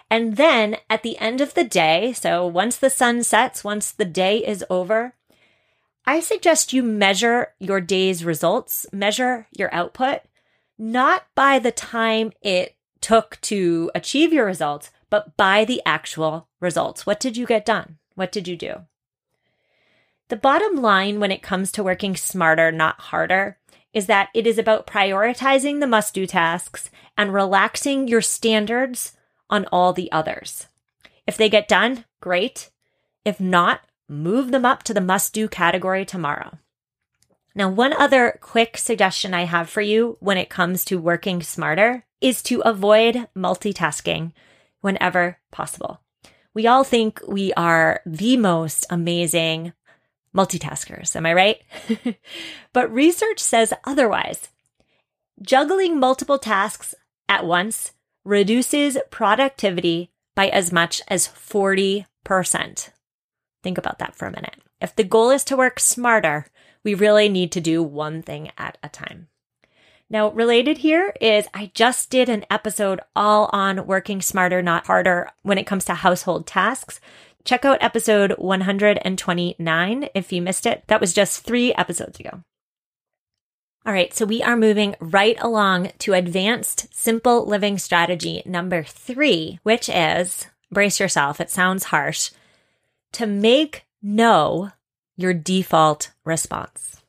And 0.09 0.37
then 0.37 0.77
at 0.89 1.03
the 1.03 1.17
end 1.19 1.41
of 1.41 1.53
the 1.53 1.63
day, 1.63 2.13
so 2.13 2.47
once 2.47 2.77
the 2.77 2.89
sun 2.89 3.23
sets, 3.23 3.63
once 3.63 3.91
the 3.91 4.05
day 4.05 4.37
is 4.37 4.65
over, 4.69 5.13
I 6.05 6.19
suggest 6.19 6.73
you 6.73 6.81
measure 6.81 7.53
your 7.59 7.81
day's 7.81 8.25
results, 8.25 8.87
measure 8.91 9.47
your 9.55 9.71
output, 9.73 10.21
not 10.79 11.25
by 11.35 11.59
the 11.59 11.71
time 11.71 12.31
it 12.41 12.75
took 13.01 13.39
to 13.41 13.91
achieve 13.93 14.33
your 14.33 14.45
results, 14.45 14.89
but 15.09 15.35
by 15.35 15.65
the 15.65 15.81
actual 15.85 16.47
results. 16.59 17.05
What 17.05 17.19
did 17.19 17.37
you 17.37 17.45
get 17.45 17.65
done? 17.65 17.97
What 18.15 18.31
did 18.31 18.47
you 18.47 18.55
do? 18.55 18.85
The 20.29 20.35
bottom 20.35 20.75
line 20.81 21.19
when 21.19 21.31
it 21.31 21.41
comes 21.41 21.71
to 21.73 21.83
working 21.83 22.15
smarter, 22.15 22.71
not 22.71 23.01
harder, 23.01 23.57
is 23.93 24.05
that 24.05 24.29
it 24.33 24.45
is 24.45 24.57
about 24.57 24.87
prioritizing 24.87 25.79
the 25.79 25.87
must 25.87 26.13
do 26.13 26.25
tasks 26.25 26.89
and 27.17 27.33
relaxing 27.33 28.07
your 28.07 28.21
standards 28.21 29.13
on 29.49 29.65
all 29.71 29.93
the 29.93 30.11
others. 30.11 30.67
If 31.25 31.35
they 31.35 31.49
get 31.49 31.67
done, 31.67 32.05
great. 32.21 32.69
If 33.25 33.39
not, 33.39 33.81
move 34.07 34.51
them 34.51 34.65
up 34.65 34.83
to 34.83 34.93
the 34.93 35.01
must 35.01 35.33
do 35.33 35.47
category 35.47 36.05
tomorrow. 36.05 36.59
Now, 37.55 37.69
one 37.69 37.93
other 37.93 38.37
quick 38.41 38.77
suggestion 38.77 39.33
I 39.33 39.43
have 39.43 39.69
for 39.69 39.81
you 39.81 40.17
when 40.19 40.37
it 40.37 40.49
comes 40.49 40.85
to 40.85 40.99
working 40.99 41.41
smarter 41.41 42.05
is 42.21 42.41
to 42.43 42.61
avoid 42.61 43.27
multitasking 43.35 44.33
whenever 44.81 45.39
possible. 45.51 46.01
We 46.53 46.67
all 46.67 46.83
think 46.83 47.21
we 47.27 47.53
are 47.53 48.01
the 48.05 48.37
most 48.37 48.85
amazing 48.89 49.73
multitaskers. 50.35 51.15
Am 51.15 51.25
I 51.25 51.33
right? 51.33 51.61
but 52.73 52.93
research 52.93 53.39
says 53.39 53.73
otherwise. 53.83 54.49
Juggling 55.41 55.99
multiple 55.99 56.37
tasks 56.37 56.93
at 57.27 57.45
once 57.45 57.93
reduces 58.25 58.97
productivity 59.09 60.11
by 60.35 60.49
as 60.49 60.71
much 60.71 61.01
as 61.07 61.27
40%. 61.27 62.05
Think 63.63 63.77
about 63.77 63.99
that 63.99 64.15
for 64.15 64.27
a 64.27 64.31
minute. 64.31 64.55
If 64.81 64.95
the 64.95 65.03
goal 65.03 65.29
is 65.29 65.43
to 65.45 65.57
work 65.57 65.79
smarter, 65.79 66.47
we 66.83 66.93
really 66.93 67.29
need 67.29 67.51
to 67.53 67.61
do 67.61 67.83
one 67.83 68.21
thing 68.21 68.51
at 68.57 68.77
a 68.81 68.89
time. 68.89 69.27
Now, 70.09 70.31
related 70.31 70.79
here 70.79 71.13
is 71.21 71.47
I 71.53 71.71
just 71.75 72.09
did 72.09 72.29
an 72.29 72.45
episode 72.49 72.99
all 73.15 73.49
on 73.53 73.85
working 73.85 74.21
smarter, 74.21 74.61
not 74.61 74.87
harder 74.87 75.29
when 75.43 75.59
it 75.59 75.67
comes 75.67 75.85
to 75.85 75.93
household 75.93 76.47
tasks. 76.47 76.99
Check 77.43 77.63
out 77.63 77.81
episode 77.81 78.33
129 78.37 80.09
if 80.15 80.31
you 80.31 80.41
missed 80.41 80.65
it. 80.65 80.83
That 80.87 80.99
was 80.99 81.13
just 81.13 81.43
three 81.43 81.73
episodes 81.75 82.19
ago. 82.19 82.41
All 83.85 83.93
right, 83.93 84.13
so 84.13 84.25
we 84.25 84.43
are 84.43 84.57
moving 84.57 84.95
right 84.99 85.37
along 85.41 85.91
to 85.99 86.13
advanced 86.13 86.93
simple 86.93 87.45
living 87.45 87.77
strategy 87.77 88.41
number 88.45 88.83
three, 88.83 89.59
which 89.63 89.89
is 89.89 90.47
brace 90.71 90.99
yourself. 90.99 91.39
It 91.39 91.49
sounds 91.49 91.85
harsh 91.85 92.31
to 93.13 93.25
make 93.25 93.85
no 94.01 94.71
your 95.19 95.33
default 95.33 96.11
response. 96.23 97.01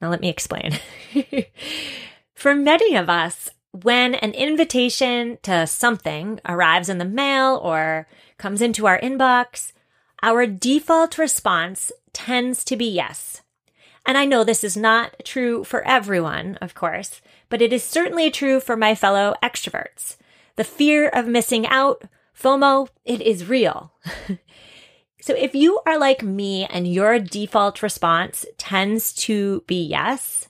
Now, 0.00 0.08
let 0.08 0.22
me 0.22 0.30
explain. 0.30 0.78
For 2.34 2.54
many 2.54 2.96
of 2.96 3.10
us, 3.10 3.50
when 3.72 4.14
an 4.14 4.32
invitation 4.32 5.38
to 5.42 5.66
something 5.66 6.40
arrives 6.48 6.88
in 6.88 6.96
the 6.96 7.04
mail 7.04 7.60
or 7.62 8.08
comes 8.38 8.62
into 8.62 8.86
our 8.86 8.98
inbox, 9.00 9.72
our 10.22 10.46
default 10.46 11.18
response 11.18 11.92
tends 12.14 12.64
to 12.64 12.76
be 12.76 12.86
yes. 12.86 13.42
And 14.06 14.16
I 14.16 14.24
know 14.24 14.42
this 14.42 14.64
is 14.64 14.76
not 14.76 15.14
true 15.24 15.64
for 15.64 15.86
everyone, 15.86 16.56
of 16.62 16.74
course, 16.74 17.20
but 17.50 17.60
it 17.60 17.74
is 17.74 17.84
certainly 17.84 18.30
true 18.30 18.60
for 18.60 18.76
my 18.76 18.94
fellow 18.94 19.34
extroverts. 19.42 20.16
The 20.56 20.64
fear 20.64 21.08
of 21.08 21.26
missing 21.26 21.66
out 21.66 22.04
FOMO, 22.34 22.88
it 23.04 23.20
is 23.20 23.46
real. 23.46 23.92
so 25.28 25.34
if 25.34 25.54
you 25.54 25.78
are 25.84 25.98
like 25.98 26.22
me 26.22 26.64
and 26.64 26.88
your 26.88 27.18
default 27.18 27.82
response 27.82 28.46
tends 28.56 29.12
to 29.12 29.62
be 29.66 29.82
yes, 29.82 30.48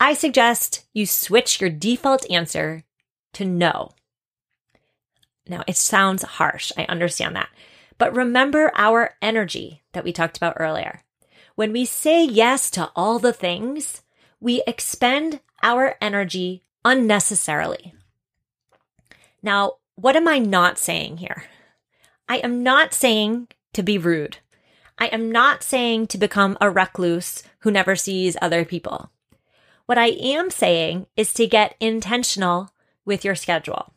I 0.00 0.14
suggest 0.14 0.84
you 0.92 1.06
switch 1.06 1.60
your 1.60 1.70
default 1.70 2.28
answer 2.28 2.82
to 3.34 3.44
no. 3.44 3.92
Now, 5.46 5.62
it 5.68 5.76
sounds 5.76 6.24
harsh. 6.24 6.72
I 6.76 6.86
understand 6.86 7.36
that. 7.36 7.50
But 7.96 8.16
remember 8.16 8.72
our 8.74 9.14
energy 9.22 9.84
that 9.92 10.02
we 10.02 10.12
talked 10.12 10.36
about 10.38 10.56
earlier. 10.58 11.02
When 11.54 11.70
we 11.70 11.84
say 11.84 12.24
yes 12.24 12.70
to 12.70 12.90
all 12.96 13.20
the 13.20 13.32
things, 13.32 14.02
we 14.40 14.64
expend 14.66 15.38
our 15.62 15.94
energy 16.00 16.64
unnecessarily. 16.84 17.94
Now, 19.40 19.74
what 19.94 20.16
am 20.16 20.26
I 20.26 20.40
not 20.40 20.78
saying 20.78 21.18
here? 21.18 21.44
I 22.28 22.38
am 22.38 22.64
not 22.64 22.92
saying 22.92 23.46
to 23.74 23.82
be 23.82 23.98
rude. 23.98 24.38
I 24.98 25.06
am 25.06 25.30
not 25.30 25.62
saying 25.62 26.06
to 26.08 26.18
become 26.18 26.56
a 26.60 26.70
recluse 26.70 27.42
who 27.60 27.70
never 27.70 27.96
sees 27.96 28.36
other 28.40 28.64
people. 28.64 29.10
What 29.86 29.98
I 29.98 30.06
am 30.06 30.50
saying 30.50 31.06
is 31.16 31.34
to 31.34 31.46
get 31.46 31.74
intentional 31.80 32.70
with 33.04 33.24
your 33.24 33.34
schedule. 33.34 33.92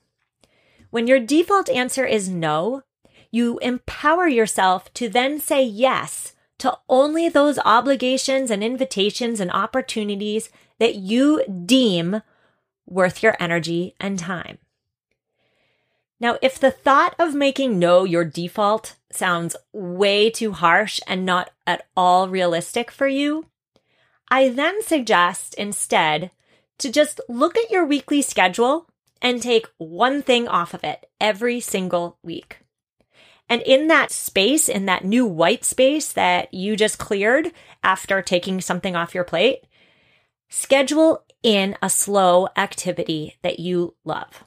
When 0.89 1.07
your 1.07 1.19
default 1.19 1.69
answer 1.69 2.05
is 2.05 2.29
no, 2.29 2.83
you 3.31 3.59
empower 3.59 4.27
yourself 4.27 4.93
to 4.95 5.09
then 5.09 5.39
say 5.39 5.63
yes 5.63 6.33
to 6.59 6.77
only 6.89 7.29
those 7.29 7.59
obligations 7.59 8.49
and 8.49 8.63
invitations 8.63 9.39
and 9.39 9.51
opportunities 9.51 10.49
that 10.79 10.95
you 10.95 11.43
deem 11.65 12.21
worth 12.85 13.21
your 13.21 13.35
energy 13.39 13.95
and 13.99 14.17
time. 14.17 14.57
Now, 16.19 16.37
if 16.41 16.59
the 16.59 16.71
thought 16.71 17.15
of 17.19 17.35
making 17.35 17.77
no 17.77 18.03
your 18.03 18.25
default 18.25 18.95
sounds 19.11 19.55
way 19.71 20.29
too 20.29 20.51
harsh 20.51 20.99
and 21.07 21.25
not 21.25 21.51
at 21.65 21.87
all 21.95 22.27
realistic 22.27 22.89
for 22.89 23.07
you, 23.07 23.45
I 24.29 24.49
then 24.49 24.81
suggest 24.81 25.53
instead 25.55 26.31
to 26.79 26.91
just 26.91 27.21
look 27.29 27.57
at 27.57 27.71
your 27.71 27.85
weekly 27.85 28.21
schedule 28.21 28.87
and 29.21 29.41
take 29.41 29.67
one 29.77 30.21
thing 30.21 30.47
off 30.47 30.73
of 30.73 30.83
it 30.83 31.05
every 31.19 31.59
single 31.59 32.17
week. 32.23 32.59
And 33.49 33.61
in 33.61 33.87
that 33.87 34.11
space, 34.11 34.67
in 34.67 34.85
that 34.87 35.05
new 35.05 35.25
white 35.25 35.63
space 35.63 36.11
that 36.13 36.53
you 36.53 36.75
just 36.75 36.97
cleared 36.97 37.51
after 37.83 38.21
taking 38.21 38.59
something 38.59 38.95
off 38.95 39.15
your 39.15 39.23
plate, 39.23 39.65
schedule 40.49 41.23
in 41.41 41.77
a 41.81 41.89
slow 41.89 42.49
activity 42.57 43.37
that 43.43 43.59
you 43.59 43.95
love. 44.03 44.43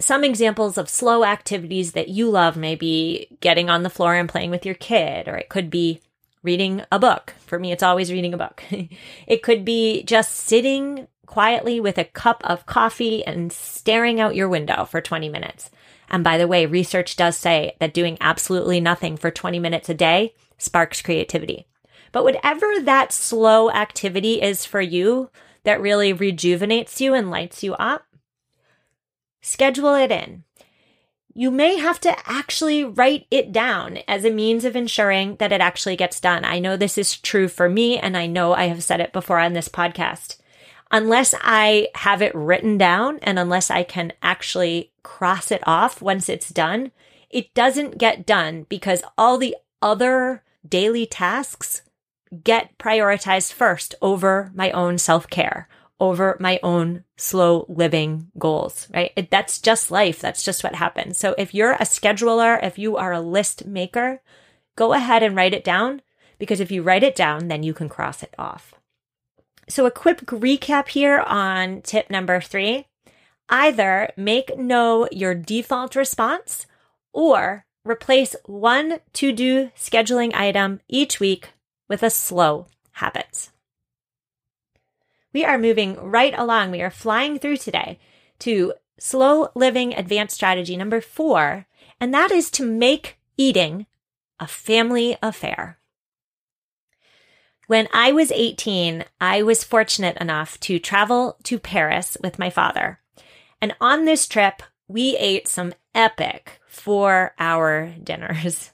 Some 0.00 0.24
examples 0.24 0.78
of 0.78 0.88
slow 0.88 1.24
activities 1.24 1.92
that 1.92 2.08
you 2.08 2.30
love 2.30 2.56
may 2.56 2.74
be 2.74 3.28
getting 3.40 3.68
on 3.68 3.82
the 3.82 3.90
floor 3.90 4.14
and 4.14 4.28
playing 4.28 4.50
with 4.50 4.64
your 4.64 4.74
kid, 4.74 5.28
or 5.28 5.36
it 5.36 5.50
could 5.50 5.68
be 5.68 6.00
reading 6.42 6.82
a 6.90 6.98
book. 6.98 7.34
For 7.46 7.58
me, 7.58 7.70
it's 7.70 7.82
always 7.82 8.10
reading 8.10 8.32
a 8.32 8.38
book. 8.38 8.62
it 9.26 9.42
could 9.42 9.62
be 9.64 10.02
just 10.04 10.34
sitting 10.34 11.06
quietly 11.26 11.80
with 11.80 11.98
a 11.98 12.04
cup 12.04 12.40
of 12.44 12.66
coffee 12.66 13.24
and 13.24 13.52
staring 13.52 14.20
out 14.20 14.34
your 14.34 14.48
window 14.48 14.86
for 14.86 15.02
20 15.02 15.28
minutes. 15.28 15.70
And 16.08 16.24
by 16.24 16.38
the 16.38 16.48
way, 16.48 16.66
research 16.66 17.14
does 17.14 17.36
say 17.36 17.76
that 17.78 17.94
doing 17.94 18.16
absolutely 18.20 18.80
nothing 18.80 19.16
for 19.16 19.30
20 19.30 19.58
minutes 19.58 19.88
a 19.88 19.94
day 19.94 20.34
sparks 20.58 21.02
creativity. 21.02 21.66
But 22.10 22.24
whatever 22.24 22.66
that 22.80 23.12
slow 23.12 23.70
activity 23.70 24.42
is 24.42 24.64
for 24.64 24.80
you 24.80 25.30
that 25.64 25.80
really 25.80 26.12
rejuvenates 26.12 27.00
you 27.00 27.14
and 27.14 27.30
lights 27.30 27.62
you 27.62 27.74
up, 27.74 28.04
schedule 29.40 29.94
it 29.94 30.10
in. 30.10 30.44
You 31.32 31.50
may 31.50 31.78
have 31.78 32.00
to 32.00 32.16
actually 32.28 32.84
write 32.84 33.26
it 33.30 33.52
down 33.52 33.98
as 34.08 34.24
a 34.24 34.30
means 34.30 34.64
of 34.64 34.74
ensuring 34.74 35.36
that 35.36 35.52
it 35.52 35.60
actually 35.60 35.96
gets 35.96 36.20
done. 36.20 36.44
I 36.44 36.58
know 36.58 36.76
this 36.76 36.98
is 36.98 37.16
true 37.16 37.48
for 37.48 37.68
me, 37.68 37.98
and 37.98 38.16
I 38.16 38.26
know 38.26 38.52
I 38.52 38.64
have 38.64 38.82
said 38.82 39.00
it 39.00 39.12
before 39.12 39.38
on 39.38 39.52
this 39.52 39.68
podcast 39.68 40.36
unless 40.90 41.34
I 41.40 41.88
have 41.94 42.20
it 42.22 42.34
written 42.34 42.76
down 42.76 43.18
and 43.22 43.38
unless 43.38 43.70
I 43.70 43.82
can 43.82 44.12
actually 44.22 44.90
cross 45.02 45.50
it 45.50 45.62
off 45.66 46.02
once 46.02 46.28
it's 46.28 46.50
done, 46.50 46.90
it 47.30 47.54
doesn't 47.54 47.98
get 47.98 48.26
done 48.26 48.66
because 48.68 49.02
all 49.16 49.38
the 49.38 49.56
other 49.80 50.42
daily 50.68 51.06
tasks 51.06 51.82
get 52.44 52.76
prioritized 52.78 53.52
first 53.52 53.94
over 54.02 54.50
my 54.54 54.70
own 54.72 54.98
self 54.98 55.28
care, 55.28 55.68
over 56.00 56.36
my 56.40 56.58
own 56.62 57.04
slow 57.16 57.66
living 57.68 58.30
goals, 58.38 58.88
right? 58.92 59.12
It, 59.16 59.30
that's 59.30 59.60
just 59.60 59.90
life. 59.90 60.18
That's 60.20 60.42
just 60.42 60.64
what 60.64 60.74
happens. 60.74 61.18
So 61.18 61.34
if 61.36 61.54
you're 61.54 61.72
a 61.72 61.80
scheduler, 61.80 62.58
if 62.62 62.78
you 62.78 62.96
are 62.96 63.12
a 63.12 63.20
list 63.20 63.66
maker, 63.66 64.22
go 64.76 64.92
ahead 64.94 65.22
and 65.22 65.36
write 65.36 65.54
it 65.54 65.62
down 65.62 66.02
because 66.38 66.58
if 66.58 66.70
you 66.70 66.82
write 66.82 67.04
it 67.04 67.14
down, 67.14 67.48
then 67.48 67.62
you 67.62 67.74
can 67.74 67.88
cross 67.88 68.22
it 68.22 68.34
off. 68.38 68.74
So, 69.68 69.86
a 69.86 69.90
quick 69.90 70.18
recap 70.26 70.88
here 70.88 71.20
on 71.20 71.82
tip 71.82 72.10
number 72.10 72.40
three 72.40 72.86
either 73.48 74.10
make 74.16 74.56
no 74.58 75.08
your 75.12 75.34
default 75.34 75.94
response 75.94 76.66
or 77.12 77.64
replace 77.84 78.34
one 78.46 78.98
to 79.12 79.32
do 79.32 79.70
scheduling 79.76 80.34
item 80.34 80.80
each 80.88 81.20
week 81.20 81.50
with 81.88 82.02
a 82.02 82.10
slow 82.10 82.66
habit. 82.92 83.50
We 85.32 85.44
are 85.44 85.58
moving 85.58 85.96
right 85.96 86.34
along. 86.36 86.70
We 86.70 86.82
are 86.82 86.90
flying 86.90 87.38
through 87.38 87.58
today 87.58 87.98
to 88.40 88.74
slow 88.98 89.48
living 89.54 89.94
advanced 89.94 90.34
strategy 90.34 90.76
number 90.76 91.00
four, 91.00 91.66
and 92.00 92.12
that 92.12 92.30
is 92.30 92.50
to 92.52 92.64
make 92.64 93.18
eating 93.36 93.86
a 94.38 94.46
family 94.46 95.16
affair. 95.22 95.78
When 97.66 97.86
I 97.92 98.10
was 98.10 98.32
18, 98.32 99.04
I 99.20 99.42
was 99.42 99.62
fortunate 99.62 100.16
enough 100.16 100.58
to 100.60 100.80
travel 100.80 101.36
to 101.44 101.58
Paris 101.58 102.16
with 102.20 102.38
my 102.38 102.50
father. 102.50 103.00
And 103.62 103.76
on 103.80 104.06
this 104.06 104.26
trip, 104.26 104.62
we 104.88 105.16
ate 105.16 105.46
some 105.46 105.74
epic 105.94 106.60
four 106.66 107.32
hour 107.38 107.94
dinners. 108.02 108.72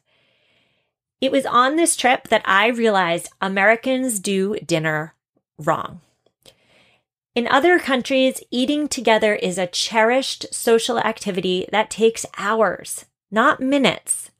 It 1.20 1.30
was 1.32 1.44
on 1.44 1.76
this 1.76 1.96
trip 1.96 2.28
that 2.28 2.42
I 2.46 2.68
realized 2.68 3.30
Americans 3.40 4.20
do 4.20 4.56
dinner 4.60 5.14
wrong. 5.58 6.00
In 7.36 7.46
other 7.48 7.78
countries, 7.78 8.42
eating 8.50 8.88
together 8.88 9.34
is 9.34 9.58
a 9.58 9.66
cherished 9.66 10.46
social 10.54 10.98
activity 10.98 11.68
that 11.70 11.90
takes 11.90 12.24
hours, 12.38 13.04
not 13.30 13.60
minutes. 13.60 14.30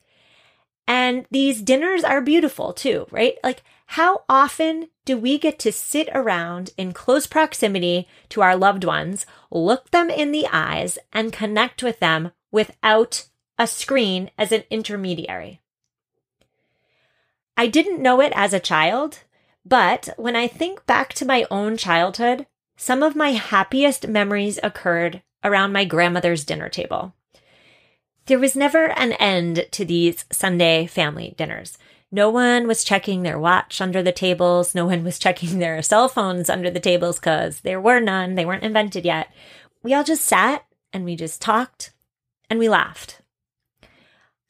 And 0.89 1.27
these 1.31 1.61
dinners 1.61 2.03
are 2.03 2.23
beautiful 2.23 2.73
too, 2.73 3.07
right? 3.11 3.37
Like 3.45 3.63
how 3.89 4.23
often 4.31 4.89
do 5.05 5.19
we 5.19 5.37
get 5.37 5.59
to 5.59 5.73
sit 5.73 6.09
around 6.15 6.71
in 6.79 6.95
close 6.95 7.27
proximity 7.27 8.09
to 8.31 8.41
our 8.41 8.57
loved 8.57 8.83
ones, 8.83 9.27
look 9.51 9.91
them 9.91 10.09
in 10.09 10.33
the 10.33 10.47
eyes, 10.51 10.99
and 11.13 11.35
connect 11.35 11.83
with 11.83 12.01
them 12.01 12.33
without 12.51 13.27
a 13.59 13.67
screen 13.67 14.31
as 14.39 14.53
an 14.53 14.65
intermediary? 14.71 15.61
I 17.59 17.67
didn't 17.67 18.01
know 18.01 18.23
it 18.23 18.33
as 18.35 18.55
a 18.55 18.61
child, 18.61 19.21
but 19.67 20.09
when 20.17 20.35
I 20.35 20.49
think 20.49 20.87
back 20.87 21.13
to 21.15 21.27
my 21.27 21.47
own 21.51 21.77
childhood, 21.77 22.47
some 22.77 23.03
of 23.03 23.17
my 23.17 23.33
happiest 23.33 24.07
memories 24.07 24.59
occurred 24.63 25.23
around 25.43 25.73
my 25.73 25.85
grandmother's 25.85 26.45
dinner 26.45 26.69
table. 26.69 27.15
There 28.27 28.39
was 28.39 28.57
never 28.57 28.91
an 28.99 29.13
end 29.15 29.67
to 29.73 29.85
these 29.85 30.25
Sunday 30.33 30.87
family 30.87 31.35
dinners. 31.37 31.79
No 32.11 32.31
one 32.31 32.67
was 32.67 32.85
checking 32.85 33.23
their 33.23 33.39
watch 33.39 33.81
under 33.81 34.03
the 34.03 34.13
tables. 34.13 34.75
No 34.75 34.87
one 34.87 35.05
was 35.05 35.19
checking 35.21 35.59
their 35.59 35.83
cell 35.83 36.09
phones 36.09 36.51
under 36.51 36.71
the 36.71 36.81
tables 36.81 37.19
because 37.19 37.61
there 37.61 37.81
were 37.81 38.01
none. 38.01 38.35
They 38.35 38.45
weren't 38.45 38.65
invented 38.65 39.05
yet. 39.05 39.33
We 39.83 39.95
all 39.95 40.05
just 40.05 40.25
sat 40.25 40.65
and 40.93 41.05
we 41.05 41.17
just 41.17 41.41
talked 41.41 41.93
and 42.51 42.59
we 42.59 42.69
laughed. 42.69 43.21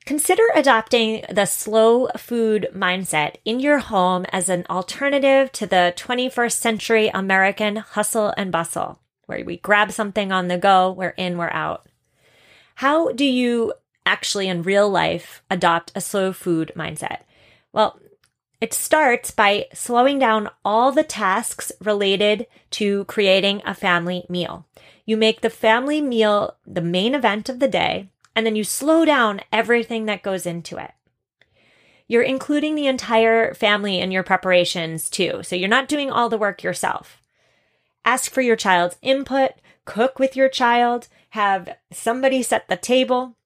Consider 0.07 0.45
adopting 0.55 1.25
the 1.29 1.47
slow 1.47 2.07
food 2.16 2.69
mindset 2.73 3.38
in 3.45 3.59
your 3.59 3.81
home 3.81 4.25
as 4.31 4.49
an 4.49 4.64
alternative 4.71 5.51
to 5.51 5.66
the 5.66 5.92
21st 5.97 6.53
century 6.53 7.09
American 7.09 7.75
hustle 7.75 8.33
and 8.37 8.53
bustle, 8.53 9.01
where 9.27 9.45
we 9.45 9.57
grab 9.57 9.90
something 9.90 10.31
on 10.31 10.47
the 10.47 10.59
go, 10.59 10.92
we're 10.92 11.09
in, 11.09 11.37
we're 11.37 11.51
out. 11.51 11.88
How 12.77 13.11
do 13.11 13.25
you 13.25 13.73
actually 14.07 14.47
in 14.47 14.62
real 14.62 14.88
life 14.88 15.42
adopt 15.51 15.90
a 15.97 16.01
slow 16.01 16.33
food 16.33 16.71
mindset? 16.77 17.23
Well, 17.73 17.99
it 18.61 18.73
starts 18.73 19.33
by 19.33 19.66
slowing 19.75 20.21
down 20.21 20.51
all 20.64 20.92
the 20.92 21.03
tasks 21.03 21.73
related 21.81 22.47
to 22.71 23.07
creating 23.07 23.61
a 23.66 23.75
family 23.75 24.25
meal. 24.29 24.69
You 25.05 25.16
make 25.16 25.40
the 25.40 25.51
family 25.51 26.01
meal 26.01 26.57
the 26.64 26.81
main 26.81 27.12
event 27.16 27.49
of 27.49 27.59
the 27.59 27.69
day, 27.69 28.09
and 28.37 28.46
then 28.46 28.55
you 28.55 28.62
slow 28.62 29.05
down 29.05 29.40
everything 29.51 30.05
that 30.05 30.22
goes 30.22 30.44
into 30.44 30.77
it. 30.77 30.92
You're 32.07 32.22
including 32.22 32.75
the 32.75 32.87
entire 32.87 33.55
family 33.55 33.99
in 33.99 34.12
your 34.12 34.22
preparations 34.22 35.11
too, 35.11 35.42
so 35.42 35.57
you're 35.57 35.68
not 35.68 35.88
doing 35.88 36.11
all 36.11 36.29
the 36.29 36.38
work 36.38 36.62
yourself. 36.62 37.22
Ask 38.05 38.31
for 38.31 38.42
your 38.42 38.55
child's 38.55 38.99
input, 39.03 39.53
cook 39.87 40.20
with 40.20 40.37
your 40.37 40.49
child, 40.51 41.09
have 41.31 41.77
somebody 41.90 42.42
set 42.42 42.68
the 42.68 42.77
table. 42.77 43.37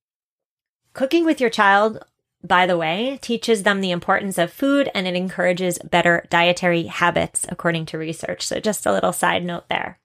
Cooking 0.92 1.24
with 1.24 1.40
your 1.40 1.48
child, 1.48 2.04
by 2.42 2.66
the 2.66 2.76
way, 2.76 3.18
teaches 3.22 3.62
them 3.62 3.80
the 3.80 3.92
importance 3.92 4.36
of 4.38 4.52
food 4.52 4.90
and 4.94 5.06
it 5.06 5.14
encourages 5.14 5.78
better 5.78 6.26
dietary 6.30 6.84
habits, 6.84 7.46
according 7.48 7.86
to 7.86 7.98
research. 7.98 8.46
So, 8.46 8.60
just 8.60 8.84
a 8.84 8.92
little 8.92 9.12
side 9.12 9.44
note 9.44 9.68
there. 9.68 9.98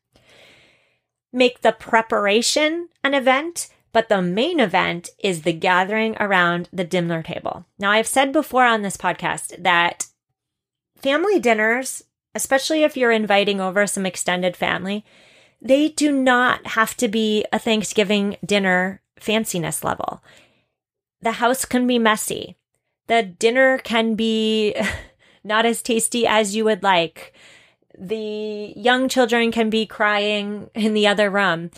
Make 1.34 1.62
the 1.62 1.74
preparation 1.74 2.90
an 3.04 3.14
event, 3.14 3.68
but 3.96 4.10
the 4.10 4.22
main 4.22 4.60
event 4.60 5.08
is 5.20 5.44
the 5.44 5.54
gathering 5.54 6.18
around 6.20 6.68
the 6.74 6.84
dinner 6.84 7.24
table. 7.24 7.66
Now, 7.80 7.92
I've 7.92 8.06
said 8.06 8.34
before 8.34 8.66
on 8.66 8.82
this 8.82 8.98
podcast 8.98 9.64
that 9.64 10.08
family 10.98 11.40
dinners, 11.40 12.04
especially 12.36 12.84
if 12.84 12.98
you're 12.98 13.14
inviting 13.14 13.62
over 13.62 13.88
some 13.88 14.06
extended 14.06 14.58
family, 14.58 15.06
they 15.62 15.88
do 15.88 16.12
not 16.12 16.68
have 16.68 16.98
to 16.98 17.08
be 17.08 17.46
a 17.54 17.58
Thanksgiving 17.58 18.36
dinner 18.46 19.02
fanciness 19.18 19.82
level. 19.82 20.22
The 21.22 21.32
house 21.32 21.64
can 21.64 21.88
be 21.88 21.98
messy. 21.98 22.58
The 23.08 23.24
dinner 23.24 23.78
can 23.78 24.16
be 24.16 24.76
not 25.46 25.66
as 25.66 25.82
tasty 25.82 26.28
as 26.28 26.54
you 26.54 26.66
would 26.66 26.84
like. 26.84 27.34
The 27.98 28.74
young 28.76 29.08
children 29.08 29.54
can 29.54 29.70
be 29.70 29.86
crying 29.86 30.70
in 30.76 30.94
the 30.94 31.08
other 31.08 31.30
room. 31.30 31.72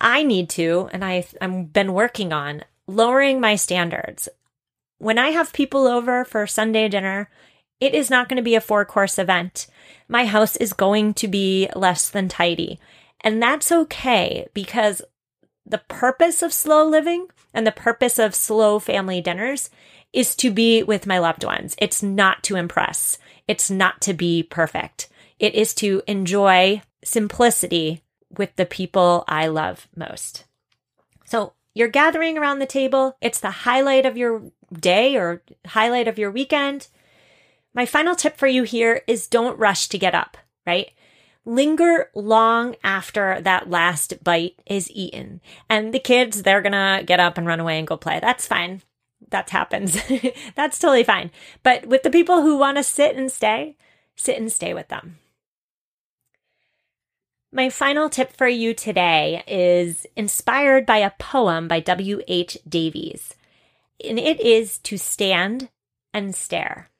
I 0.00 0.22
need 0.22 0.48
to, 0.50 0.88
and 0.92 1.04
I, 1.04 1.26
I've 1.40 1.72
been 1.72 1.92
working 1.92 2.32
on 2.32 2.64
lowering 2.86 3.40
my 3.40 3.56
standards. 3.56 4.28
When 4.98 5.18
I 5.18 5.30
have 5.30 5.52
people 5.52 5.86
over 5.86 6.24
for 6.24 6.46
Sunday 6.46 6.88
dinner, 6.88 7.28
it 7.80 7.94
is 7.94 8.10
not 8.10 8.28
going 8.28 8.36
to 8.36 8.42
be 8.42 8.54
a 8.54 8.60
four 8.60 8.84
course 8.84 9.18
event. 9.18 9.66
My 10.08 10.24
house 10.24 10.56
is 10.56 10.72
going 10.72 11.14
to 11.14 11.28
be 11.28 11.68
less 11.74 12.08
than 12.08 12.28
tidy. 12.28 12.80
And 13.20 13.42
that's 13.42 13.72
okay 13.72 14.46
because 14.54 15.02
the 15.64 15.82
purpose 15.88 16.42
of 16.42 16.52
slow 16.52 16.86
living 16.86 17.26
and 17.52 17.66
the 17.66 17.72
purpose 17.72 18.18
of 18.18 18.34
slow 18.34 18.78
family 18.78 19.20
dinners 19.20 19.68
is 20.12 20.36
to 20.36 20.50
be 20.50 20.82
with 20.82 21.06
my 21.06 21.18
loved 21.18 21.44
ones. 21.44 21.74
It's 21.78 22.02
not 22.02 22.42
to 22.44 22.56
impress. 22.56 23.18
It's 23.48 23.70
not 23.70 24.00
to 24.02 24.14
be 24.14 24.42
perfect. 24.42 25.08
It 25.38 25.54
is 25.54 25.74
to 25.74 26.02
enjoy 26.06 26.82
simplicity 27.04 28.02
with 28.36 28.56
the 28.56 28.66
people 28.66 29.24
I 29.28 29.46
love 29.46 29.88
most. 29.96 30.44
So 31.24 31.52
you're 31.74 31.88
gathering 31.88 32.38
around 32.38 32.58
the 32.58 32.66
table. 32.66 33.16
It's 33.20 33.40
the 33.40 33.50
highlight 33.50 34.06
of 34.06 34.16
your 34.16 34.44
day 34.72 35.16
or 35.16 35.42
highlight 35.66 36.08
of 36.08 36.18
your 36.18 36.30
weekend. 36.30 36.88
My 37.74 37.84
final 37.84 38.14
tip 38.14 38.38
for 38.38 38.46
you 38.46 38.62
here 38.62 39.02
is 39.06 39.28
don't 39.28 39.58
rush 39.58 39.88
to 39.88 39.98
get 39.98 40.14
up, 40.14 40.38
right? 40.66 40.90
Linger 41.44 42.10
long 42.14 42.76
after 42.82 43.40
that 43.42 43.68
last 43.68 44.24
bite 44.24 44.58
is 44.64 44.90
eaten. 44.90 45.42
And 45.68 45.92
the 45.92 45.98
kids, 45.98 46.42
they're 46.42 46.62
gonna 46.62 47.02
get 47.04 47.20
up 47.20 47.36
and 47.36 47.46
run 47.46 47.60
away 47.60 47.78
and 47.78 47.86
go 47.86 47.96
play. 47.98 48.18
That's 48.20 48.46
fine. 48.46 48.82
That 49.28 49.50
happens. 49.50 49.98
That's 50.54 50.78
totally 50.78 51.04
fine. 51.04 51.30
But 51.62 51.86
with 51.86 52.02
the 52.02 52.10
people 52.10 52.40
who 52.42 52.56
wanna 52.56 52.82
sit 52.82 53.16
and 53.16 53.30
stay, 53.30 53.76
sit 54.16 54.38
and 54.38 54.50
stay 54.50 54.72
with 54.72 54.88
them. 54.88 55.18
My 57.56 57.70
final 57.70 58.10
tip 58.10 58.36
for 58.36 58.46
you 58.46 58.74
today 58.74 59.42
is 59.46 60.06
inspired 60.14 60.84
by 60.84 60.98
a 60.98 61.12
poem 61.18 61.68
by 61.68 61.80
W.H. 61.80 62.58
Davies, 62.68 63.34
and 64.06 64.18
it 64.18 64.38
is 64.40 64.76
to 64.80 64.98
stand 64.98 65.70
and 66.12 66.34
stare. 66.34 66.90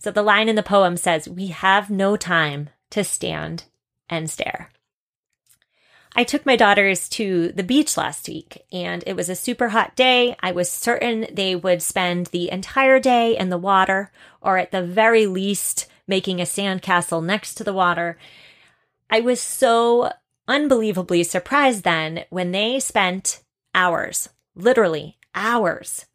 So 0.00 0.10
the 0.10 0.24
line 0.24 0.48
in 0.48 0.56
the 0.56 0.62
poem 0.64 0.96
says, 0.96 1.28
We 1.28 1.46
have 1.46 1.88
no 1.88 2.16
time 2.16 2.70
to 2.90 3.04
stand 3.04 3.66
and 4.08 4.28
stare. 4.28 4.70
I 6.16 6.24
took 6.24 6.44
my 6.44 6.56
daughters 6.56 7.08
to 7.10 7.52
the 7.52 7.62
beach 7.62 7.96
last 7.96 8.26
week 8.26 8.64
and 8.72 9.04
it 9.06 9.14
was 9.14 9.28
a 9.28 9.36
super 9.36 9.68
hot 9.68 9.94
day. 9.94 10.34
I 10.40 10.50
was 10.50 10.68
certain 10.68 11.28
they 11.32 11.54
would 11.54 11.80
spend 11.80 12.26
the 12.26 12.50
entire 12.50 12.98
day 12.98 13.38
in 13.38 13.50
the 13.50 13.56
water 13.56 14.10
or 14.40 14.58
at 14.58 14.72
the 14.72 14.82
very 14.82 15.26
least 15.26 15.86
making 16.08 16.40
a 16.40 16.44
sandcastle 16.44 17.24
next 17.24 17.54
to 17.54 17.64
the 17.64 17.72
water. 17.72 18.18
I 19.12 19.20
was 19.20 19.42
so 19.42 20.10
unbelievably 20.48 21.24
surprised 21.24 21.84
then 21.84 22.24
when 22.30 22.52
they 22.52 22.80
spent 22.80 23.42
hours, 23.74 24.30
literally 24.54 25.18
hours, 25.34 26.06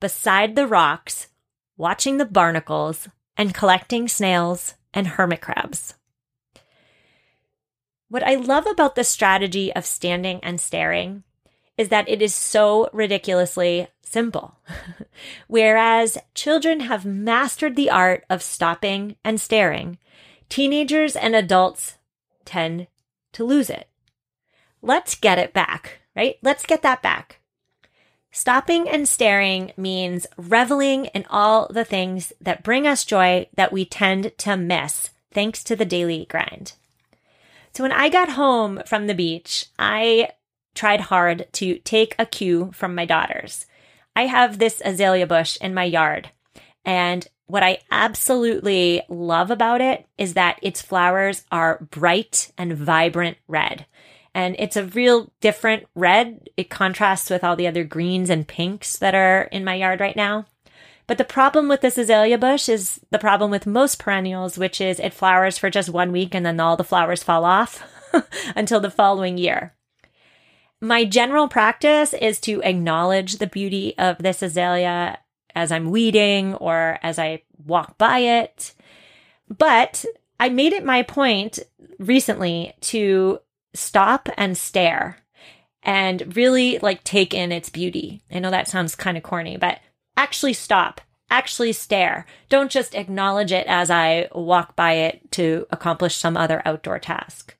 beside 0.00 0.56
the 0.56 0.66
rocks 0.66 1.28
watching 1.76 2.16
the 2.16 2.24
barnacles 2.24 3.10
and 3.36 3.52
collecting 3.52 4.08
snails 4.08 4.72
and 4.94 5.06
hermit 5.06 5.42
crabs. 5.42 5.96
What 8.08 8.22
I 8.22 8.36
love 8.36 8.66
about 8.66 8.94
the 8.94 9.04
strategy 9.04 9.70
of 9.74 9.84
standing 9.84 10.40
and 10.42 10.58
staring 10.58 11.24
is 11.76 11.90
that 11.90 12.08
it 12.08 12.22
is 12.22 12.34
so 12.34 12.88
ridiculously 12.90 13.88
simple. 14.00 14.56
Whereas 15.46 16.16
children 16.32 16.80
have 16.80 17.04
mastered 17.04 17.76
the 17.76 17.90
art 17.90 18.24
of 18.30 18.42
stopping 18.42 19.16
and 19.22 19.38
staring, 19.38 19.98
teenagers 20.48 21.16
and 21.16 21.36
adults 21.36 21.98
tend 22.46 22.86
to 23.32 23.44
lose 23.44 23.68
it. 23.68 23.88
Let's 24.80 25.14
get 25.14 25.38
it 25.38 25.52
back, 25.52 25.98
right? 26.14 26.36
Let's 26.42 26.64
get 26.64 26.82
that 26.82 27.02
back. 27.02 27.40
Stopping 28.30 28.88
and 28.88 29.08
staring 29.08 29.72
means 29.76 30.26
reveling 30.36 31.06
in 31.06 31.24
all 31.30 31.68
the 31.68 31.84
things 31.84 32.32
that 32.40 32.62
bring 32.62 32.86
us 32.86 33.04
joy 33.04 33.48
that 33.56 33.72
we 33.72 33.84
tend 33.84 34.32
to 34.38 34.56
miss 34.56 35.10
thanks 35.32 35.64
to 35.64 35.74
the 35.74 35.84
daily 35.84 36.26
grind. 36.28 36.74
So 37.72 37.82
when 37.82 37.92
I 37.92 38.08
got 38.08 38.30
home 38.30 38.82
from 38.86 39.06
the 39.06 39.14
beach, 39.14 39.66
I 39.78 40.30
tried 40.74 41.00
hard 41.02 41.46
to 41.52 41.78
take 41.78 42.14
a 42.18 42.26
cue 42.26 42.70
from 42.74 42.94
my 42.94 43.06
daughters. 43.06 43.66
I 44.14 44.26
have 44.26 44.58
this 44.58 44.80
azalea 44.84 45.26
bush 45.26 45.58
in 45.60 45.74
my 45.74 45.84
yard, 45.84 46.30
and 46.86 47.28
what 47.46 47.62
I 47.62 47.80
absolutely 47.90 49.02
love 49.10 49.50
about 49.50 49.82
it 49.82 50.06
is 50.16 50.32
that 50.34 50.58
its 50.62 50.80
flowers 50.80 51.44
are 51.52 51.86
bright 51.90 52.50
and 52.56 52.72
vibrant 52.72 53.36
red 53.46 53.84
and 54.36 54.54
it's 54.58 54.76
a 54.76 54.84
real 54.84 55.32
different 55.40 55.86
red. 55.94 56.50
It 56.58 56.68
contrasts 56.68 57.30
with 57.30 57.42
all 57.42 57.56
the 57.56 57.66
other 57.66 57.84
greens 57.84 58.28
and 58.28 58.46
pinks 58.46 58.98
that 58.98 59.14
are 59.14 59.44
in 59.44 59.64
my 59.64 59.76
yard 59.76 59.98
right 59.98 60.14
now. 60.14 60.44
But 61.06 61.16
the 61.16 61.24
problem 61.24 61.68
with 61.68 61.80
this 61.80 61.96
azalea 61.96 62.36
bush 62.36 62.68
is 62.68 63.00
the 63.10 63.18
problem 63.18 63.50
with 63.50 63.66
most 63.66 63.98
perennials, 63.98 64.58
which 64.58 64.78
is 64.78 65.00
it 65.00 65.14
flowers 65.14 65.56
for 65.56 65.70
just 65.70 65.88
one 65.88 66.12
week 66.12 66.34
and 66.34 66.44
then 66.44 66.60
all 66.60 66.76
the 66.76 66.84
flowers 66.84 67.22
fall 67.22 67.46
off 67.46 67.82
until 68.56 68.78
the 68.78 68.90
following 68.90 69.38
year. 69.38 69.74
My 70.82 71.06
general 71.06 71.48
practice 71.48 72.12
is 72.12 72.38
to 72.40 72.60
acknowledge 72.60 73.38
the 73.38 73.46
beauty 73.46 73.96
of 73.96 74.18
this 74.18 74.42
azalea 74.42 75.18
as 75.56 75.72
I'm 75.72 75.90
weeding 75.90 76.54
or 76.54 76.98
as 77.02 77.18
I 77.18 77.42
walk 77.64 77.98
by 77.98 78.18
it. 78.18 78.74
But 79.48 80.04
I 80.38 80.50
made 80.50 80.72
it 80.72 80.84
my 80.84 81.02
point 81.02 81.58
recently 81.98 82.74
to 82.82 83.40
stop 83.74 84.28
and 84.36 84.56
stare 84.56 85.18
and 85.82 86.36
really 86.36 86.78
like 86.78 87.02
take 87.04 87.32
in 87.32 87.52
its 87.52 87.70
beauty. 87.70 88.22
I 88.30 88.38
know 88.38 88.50
that 88.50 88.68
sounds 88.68 88.94
kind 88.94 89.16
of 89.16 89.22
corny, 89.22 89.56
but 89.56 89.80
actually 90.16 90.52
stop, 90.52 91.00
actually 91.30 91.72
stare. 91.72 92.26
Don't 92.48 92.70
just 92.70 92.94
acknowledge 92.94 93.52
it 93.52 93.66
as 93.66 93.90
I 93.90 94.28
walk 94.34 94.76
by 94.76 94.92
it 94.92 95.30
to 95.32 95.66
accomplish 95.70 96.16
some 96.16 96.36
other 96.36 96.60
outdoor 96.66 96.98
task. 96.98 97.56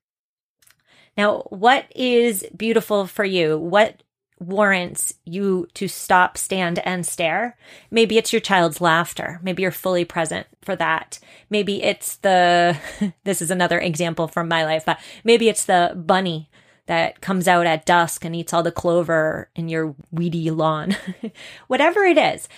Now, 1.16 1.46
what 1.48 1.86
is 1.94 2.44
beautiful 2.54 3.06
for 3.06 3.24
you? 3.24 3.56
What 3.56 4.02
warrants 4.38 5.14
you 5.24 5.66
to 5.74 5.88
stop, 5.88 6.36
stand, 6.36 6.78
and 6.80 7.06
stare. 7.06 7.56
Maybe 7.90 8.18
it's 8.18 8.32
your 8.32 8.40
child's 8.40 8.80
laughter. 8.80 9.40
Maybe 9.42 9.62
you're 9.62 9.70
fully 9.70 10.04
present 10.04 10.46
for 10.62 10.76
that. 10.76 11.18
Maybe 11.48 11.82
it's 11.82 12.16
the, 12.16 12.76
this 13.24 13.40
is 13.40 13.50
another 13.50 13.78
example 13.78 14.28
from 14.28 14.48
my 14.48 14.64
life, 14.64 14.84
but 14.84 15.00
maybe 15.24 15.48
it's 15.48 15.64
the 15.64 15.94
bunny 15.96 16.50
that 16.86 17.20
comes 17.20 17.48
out 17.48 17.66
at 17.66 17.86
dusk 17.86 18.24
and 18.24 18.36
eats 18.36 18.52
all 18.52 18.62
the 18.62 18.70
clover 18.70 19.50
in 19.56 19.68
your 19.68 19.94
weedy 20.10 20.50
lawn. 20.50 20.96
Whatever 21.66 22.04
it 22.04 22.18
is, 22.18 22.48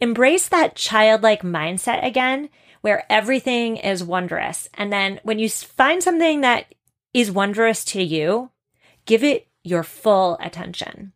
embrace 0.00 0.48
that 0.48 0.76
childlike 0.76 1.42
mindset 1.42 2.04
again 2.04 2.50
where 2.80 3.04
everything 3.10 3.76
is 3.76 4.04
wondrous. 4.04 4.68
And 4.74 4.92
then 4.92 5.20
when 5.22 5.38
you 5.38 5.48
find 5.48 6.02
something 6.02 6.42
that 6.42 6.74
is 7.12 7.30
wondrous 7.30 7.84
to 7.86 8.02
you, 8.02 8.50
give 9.06 9.24
it 9.24 9.48
your 9.64 9.82
full 9.82 10.36
attention. 10.40 11.12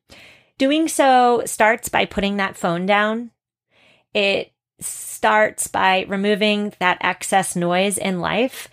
Doing 0.59 0.89
so 0.89 1.43
starts 1.47 1.89
by 1.89 2.05
putting 2.05 2.37
that 2.37 2.57
phone 2.57 2.87
down. 2.87 3.31
It 4.15 4.53
starts 4.81 5.67
by 5.67 6.05
removing 6.09 6.75
that 6.79 6.99
excess 7.01 7.57
noise 7.57 7.99
in 7.99 8.21
life, 8.21 8.69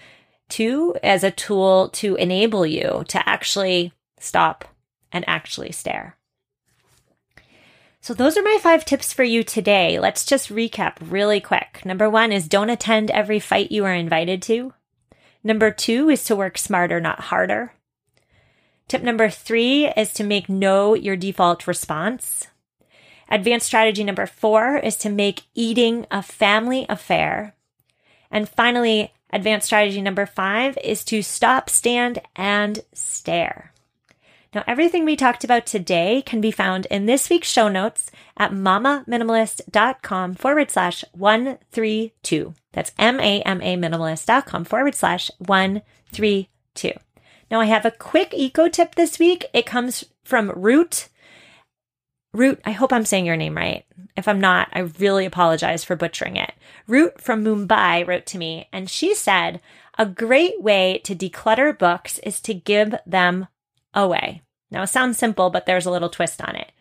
too, 0.50 0.96
as 1.04 1.24
a 1.24 1.32
tool 1.32 1.90
to 1.90 2.16
enable 2.16 2.66
you 2.66 3.04
to 3.08 3.30
actually 3.30 3.94
stop 4.20 4.66
and 5.12 5.24
actually 5.28 5.72
stare. 5.72 6.18
So, 8.02 8.14
those 8.14 8.38
are 8.38 8.44
my 8.44 8.58
five 8.62 8.86
tips 8.86 9.12
for 9.12 9.24
you 9.24 9.44
today. 9.44 10.00
Let's 10.00 10.26
just 10.26 10.50
recap 10.50 10.96
really 11.02 11.42
quick. 11.42 11.82
Number 11.84 12.10
one 12.10 12.32
is 12.32 12.48
don't 12.48 12.70
attend 12.70 13.12
every 13.12 13.40
fight 13.40 13.72
you 13.72 13.84
are 13.86 13.94
invited 13.94 14.42
to. 14.44 14.74
Number 15.44 15.70
two 15.70 16.10
is 16.10 16.24
to 16.26 16.36
work 16.36 16.58
smarter, 16.58 17.00
not 17.02 17.20
harder. 17.20 17.74
Tip 18.90 19.04
number 19.04 19.30
three 19.30 19.88
is 19.96 20.14
to 20.14 20.24
make 20.24 20.50
no 20.50 20.96
your 20.96 21.16
default 21.16 21.68
response. 21.68 22.48
Advanced 23.30 23.68
strategy 23.68 24.04
number 24.04 24.26
four 24.26 24.78
is 24.78 24.96
to 24.98 25.12
make 25.12 25.44
eating 25.54 26.08
a 26.10 26.24
family 26.24 26.88
affair. 26.90 27.54
And 28.32 28.50
finally, 28.50 29.14
advanced 29.32 29.68
strategy 29.68 30.02
number 30.02 30.26
five 30.26 30.76
is 30.84 31.04
to 31.06 31.22
stop, 31.22 31.70
stand, 31.70 32.18
and 32.36 32.80
stare. 32.92 33.74
Now, 34.56 34.64
everything 34.66 35.06
we 35.06 35.16
talked 35.16 35.44
about 35.44 35.68
today 35.68 36.24
can 36.26 36.42
be 36.42 36.50
found 36.50 36.88
in 36.88 37.06
this 37.06 37.30
week's 37.30 37.48
show 37.52 37.68
notes 37.68 38.10
at 38.38 38.52
mamaminimalist.com 38.52 40.34
forward 40.34 40.72
slash 40.72 41.06
132. 41.12 42.56
That's 42.72 42.92
M-A-M-A 42.98 43.78
minimalist.com 43.78 44.66
forward 44.66 44.96
slash 44.96 45.30
132. 45.38 46.94
Now, 47.50 47.60
I 47.62 47.66
have 47.66 47.86
a 47.86 47.92
quick 47.92 48.34
eco 48.34 48.68
tip 48.68 48.96
this 48.96 49.20
week. 49.20 49.46
It 49.54 49.66
comes 49.66 50.06
from 50.24 50.52
Root. 50.52 51.10
Root, 52.34 52.62
I 52.64 52.72
hope 52.72 52.94
I'm 52.94 53.06
saying 53.06 53.26
your 53.26 53.38
name 53.38 53.58
right. 53.58 53.86
If 54.16 54.28
I'm 54.28 54.40
not, 54.40 54.70
I 54.72 54.80
really 54.80 55.26
apologize 55.26 55.84
for 55.84 55.96
butchering 55.96 56.36
it. 56.36 56.54
Root 56.88 57.20
from 57.20 57.44
Mumbai 57.44 58.06
wrote 58.06 58.26
to 58.28 58.38
me 58.38 58.68
and 58.72 58.90
she 58.90 59.16
said, 59.16 59.62
a 59.98 60.06
great 60.06 60.62
way 60.62 61.02
to 61.04 61.16
declutter 61.16 61.78
books 61.78 62.20
is 62.20 62.40
to 62.42 62.54
give 62.54 62.96
them 63.06 63.48
away. 63.94 64.44
Now, 64.72 64.84
it 64.84 64.88
sounds 64.88 65.18
simple, 65.18 65.50
but 65.50 65.66
there's 65.66 65.86
a 65.86 65.92
little 65.92 66.10
twist 66.10 66.42
on 66.42 66.56
it. 66.56 66.72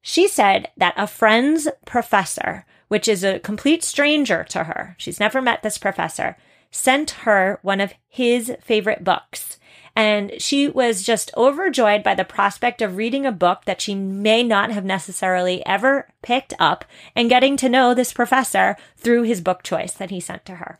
She 0.00 0.26
said 0.26 0.68
that 0.76 0.94
a 0.96 1.06
friend's 1.06 1.68
professor, 1.84 2.64
which 2.88 3.06
is 3.06 3.22
a 3.22 3.40
complete 3.40 3.84
stranger 3.84 4.44
to 4.44 4.64
her, 4.64 4.96
she's 4.98 5.20
never 5.20 5.42
met 5.42 5.62
this 5.62 5.78
professor, 5.78 6.36
sent 6.70 7.10
her 7.10 7.58
one 7.62 7.80
of 7.80 7.92
his 8.08 8.56
favorite 8.60 9.04
books. 9.04 9.58
And 9.98 10.40
she 10.40 10.68
was 10.68 11.02
just 11.02 11.32
overjoyed 11.36 12.04
by 12.04 12.14
the 12.14 12.24
prospect 12.24 12.80
of 12.80 12.96
reading 12.96 13.26
a 13.26 13.32
book 13.32 13.64
that 13.64 13.80
she 13.80 13.96
may 13.96 14.44
not 14.44 14.70
have 14.70 14.84
necessarily 14.84 15.66
ever 15.66 16.08
picked 16.22 16.54
up 16.60 16.84
and 17.16 17.28
getting 17.28 17.56
to 17.56 17.68
know 17.68 17.94
this 17.94 18.12
professor 18.12 18.76
through 18.96 19.24
his 19.24 19.40
book 19.40 19.64
choice 19.64 19.92
that 19.94 20.10
he 20.10 20.20
sent 20.20 20.44
to 20.44 20.54
her. 20.54 20.78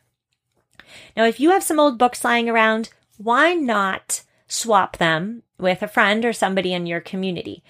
Now, 1.16 1.24
if 1.24 1.40
you 1.40 1.50
have 1.50 1.64
some 1.64 1.80
old 1.80 1.98
books 1.98 2.22
lying 2.22 2.48
around, 2.48 2.90
why 3.16 3.54
not 3.54 4.22
swap 4.46 4.98
them 4.98 5.42
with 5.58 5.82
a 5.82 5.88
friend 5.88 6.24
or 6.24 6.32
somebody 6.32 6.72
in 6.72 6.86
your 6.86 7.00
community. 7.00 7.62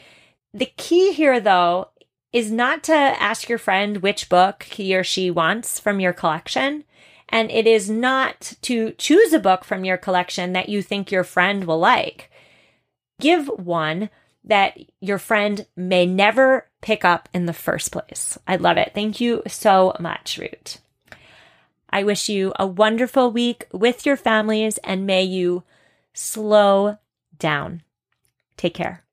The 0.55 0.73
key 0.77 1.13
here, 1.13 1.41
though, 1.41 1.89
is 2.33 2.51
not 2.51 2.83
to 2.85 2.93
ask 2.95 3.49
your 3.49 3.59
friend 3.59 3.99
which 3.99 4.29
book 4.29 4.65
he 4.65 4.95
or 4.95 5.03
she 5.03 5.31
wants 5.31 5.81
from 5.81 5.99
your 5.99 6.13
collection. 6.13 6.85
And 7.29 7.51
it 7.51 7.67
is 7.67 7.91
not 7.91 8.55
to 8.63 8.93
choose 8.93 9.33
a 9.33 9.39
book 9.39 9.65
from 9.65 9.85
your 9.85 9.97
collection 9.97 10.53
that 10.55 10.69
you 10.69 10.83
think 10.83 11.11
your 11.11 11.25
friend 11.25 11.65
will 11.65 11.79
like. 11.79 12.31
Give 13.21 13.49
one 13.49 14.11
that 14.45 14.79
your 15.01 15.19
friend 15.19 15.67
may 15.77 16.07
never 16.07 16.69
pick 16.81 17.05
up 17.05 17.29
in 17.35 17.47
the 17.47 17.53
first 17.53 17.93
place. 17.93 18.39
I 18.47 18.57
love 18.57 18.79
it. 18.79 18.93
Thank 18.95 19.21
you 19.21 19.43
so 19.47 19.95
much, 20.01 20.39
Root. 20.39 20.79
I 21.91 22.03
wish 22.03 22.29
you 22.29 22.53
a 22.57 22.67
wonderful 22.67 23.31
week 23.31 23.67
with 23.73 24.07
your 24.07 24.17
families 24.17 24.79
and 24.79 25.07
may 25.07 25.23
you 25.23 25.65
slow 26.15 26.99
down. 27.39 27.83
Take 28.57 28.75
care. 28.75 29.05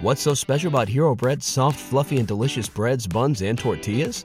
What's 0.00 0.22
so 0.22 0.32
special 0.32 0.68
about 0.68 0.88
Hero 0.88 1.14
Bread's 1.14 1.44
soft, 1.44 1.78
fluffy, 1.78 2.18
and 2.18 2.26
delicious 2.26 2.68
breads, 2.68 3.06
buns, 3.06 3.42
and 3.42 3.58
tortillas? 3.58 4.24